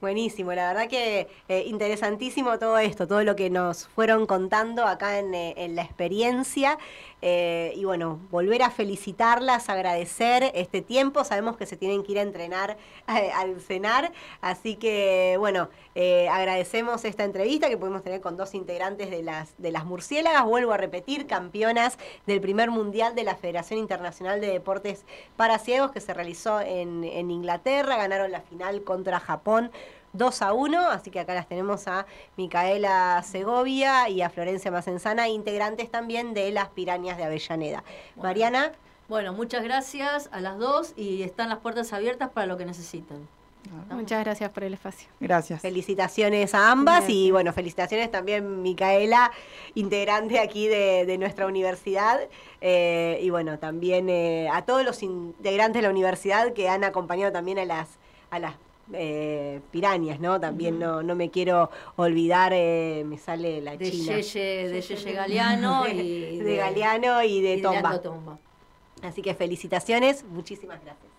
Buenísimo, 0.00 0.54
la 0.54 0.68
verdad 0.68 0.88
que 0.88 1.28
eh, 1.48 1.64
interesantísimo 1.66 2.58
todo 2.58 2.78
esto, 2.78 3.06
todo 3.06 3.22
lo 3.22 3.36
que 3.36 3.50
nos 3.50 3.86
fueron 3.88 4.24
contando 4.24 4.86
acá 4.86 5.18
en, 5.18 5.34
eh, 5.34 5.68
la 5.68 5.82
experiencia. 5.82 6.78
Eh, 7.22 7.72
y 7.76 7.84
bueno, 7.84 8.18
volver 8.30 8.62
a 8.62 8.70
felicitarlas, 8.70 9.68
agradecer 9.68 10.50
este 10.54 10.82
tiempo. 10.82 11.24
Sabemos 11.24 11.56
que 11.56 11.66
se 11.66 11.76
tienen 11.76 12.02
que 12.02 12.12
ir 12.12 12.18
a 12.18 12.22
entrenar 12.22 12.76
al 13.06 13.60
cenar, 13.60 14.12
así 14.40 14.76
que 14.76 15.36
bueno, 15.38 15.68
agradecemos 16.30 17.04
esta 17.04 17.24
entrevista 17.24 17.68
que 17.68 17.76
pudimos 17.76 18.02
tener 18.02 18.20
con 18.20 18.36
dos 18.36 18.54
integrantes 18.54 19.10
de 19.10 19.22
las, 19.22 19.54
de 19.58 19.70
las 19.70 19.84
murciélagas. 19.84 20.44
Vuelvo 20.44 20.72
a 20.72 20.76
repetir, 20.76 21.26
campeonas 21.26 21.98
del 22.26 22.40
primer 22.40 22.70
mundial 22.70 23.14
de 23.14 23.24
la 23.24 23.36
Federación 23.36 23.78
Internacional 23.78 24.40
de 24.40 24.48
Deportes 24.48 25.04
para 25.36 25.58
Ciegos 25.58 25.90
que 25.90 26.00
se 26.00 26.14
realizó 26.14 26.60
en 26.60 27.30
Inglaterra. 27.30 27.96
Ganaron 27.96 28.30
la 28.30 28.40
final 28.40 28.82
contra 28.82 29.20
Japón 29.20 29.70
2 30.12 30.42
a 30.42 30.52
1, 30.52 30.90
así 30.90 31.10
que 31.10 31.20
acá 31.20 31.34
las 31.34 31.46
tenemos 31.46 31.86
a 31.86 32.06
Micaela 32.36 33.22
Segovia 33.22 34.08
y 34.08 34.22
a 34.22 34.30
Florencia 34.30 34.70
Macenzana, 34.70 35.28
integrantes 35.28 35.90
también 35.90 36.34
de 36.34 36.50
las 36.50 36.68
Pirañas 36.68 37.16
de 37.16 37.24
Avellaneda. 37.24 37.84
Mariana. 38.16 38.72
Bueno, 39.08 39.32
muchas 39.32 39.64
gracias 39.64 40.28
a 40.32 40.40
las 40.40 40.56
dos 40.58 40.92
y 40.96 41.22
están 41.22 41.48
las 41.48 41.58
puertas 41.58 41.92
abiertas 41.92 42.30
para 42.30 42.46
lo 42.46 42.56
que 42.56 42.64
necesiten. 42.64 43.28
Muchas 43.90 44.24
gracias 44.24 44.50
por 44.50 44.64
el 44.64 44.74
espacio. 44.74 45.08
Gracias. 45.20 45.60
Felicitaciones 45.60 46.54
a 46.54 46.70
ambas 46.70 47.08
y 47.08 47.30
bueno, 47.30 47.52
felicitaciones 47.52 48.10
también 48.10 48.62
Micaela, 48.62 49.30
integrante 49.74 50.38
aquí 50.38 50.66
de, 50.66 51.16
nuestra 51.18 51.46
universidad 51.46 52.20
eh, 52.60 53.18
y 53.20 53.30
bueno, 53.30 53.58
también 53.58 54.08
eh, 54.08 54.48
a 54.50 54.62
todos 54.62 54.84
los 54.84 55.02
integrantes 55.02 55.82
de 55.82 55.88
la 55.88 55.90
universidad 55.90 56.52
que 56.52 56.68
han 56.68 56.84
acompañado 56.84 57.32
también 57.32 57.58
a 57.58 57.64
las, 57.64 57.88
a 58.30 58.38
las 58.38 58.54
eh, 58.92 59.60
pirañas, 59.70 60.20
¿no? 60.20 60.40
También 60.40 60.78
no, 60.78 61.02
no 61.02 61.14
me 61.14 61.30
quiero 61.30 61.70
olvidar, 61.96 62.52
eh, 62.54 63.04
me 63.06 63.18
sale 63.18 63.60
la 63.60 63.76
de 63.76 63.90
china. 63.90 64.16
de 64.16 64.22
Yeye 64.22 65.12
Galeano 65.12 65.88
y 65.92 66.38
de, 66.38 66.56
Galeano 66.56 67.22
y 67.22 67.40
de, 67.40 67.58
Tomba. 67.58 68.00
Así 69.02 69.22
que 69.22 69.34
felicitaciones, 69.34 70.24
muchísimas 70.24 70.82
gracias. 70.84 71.09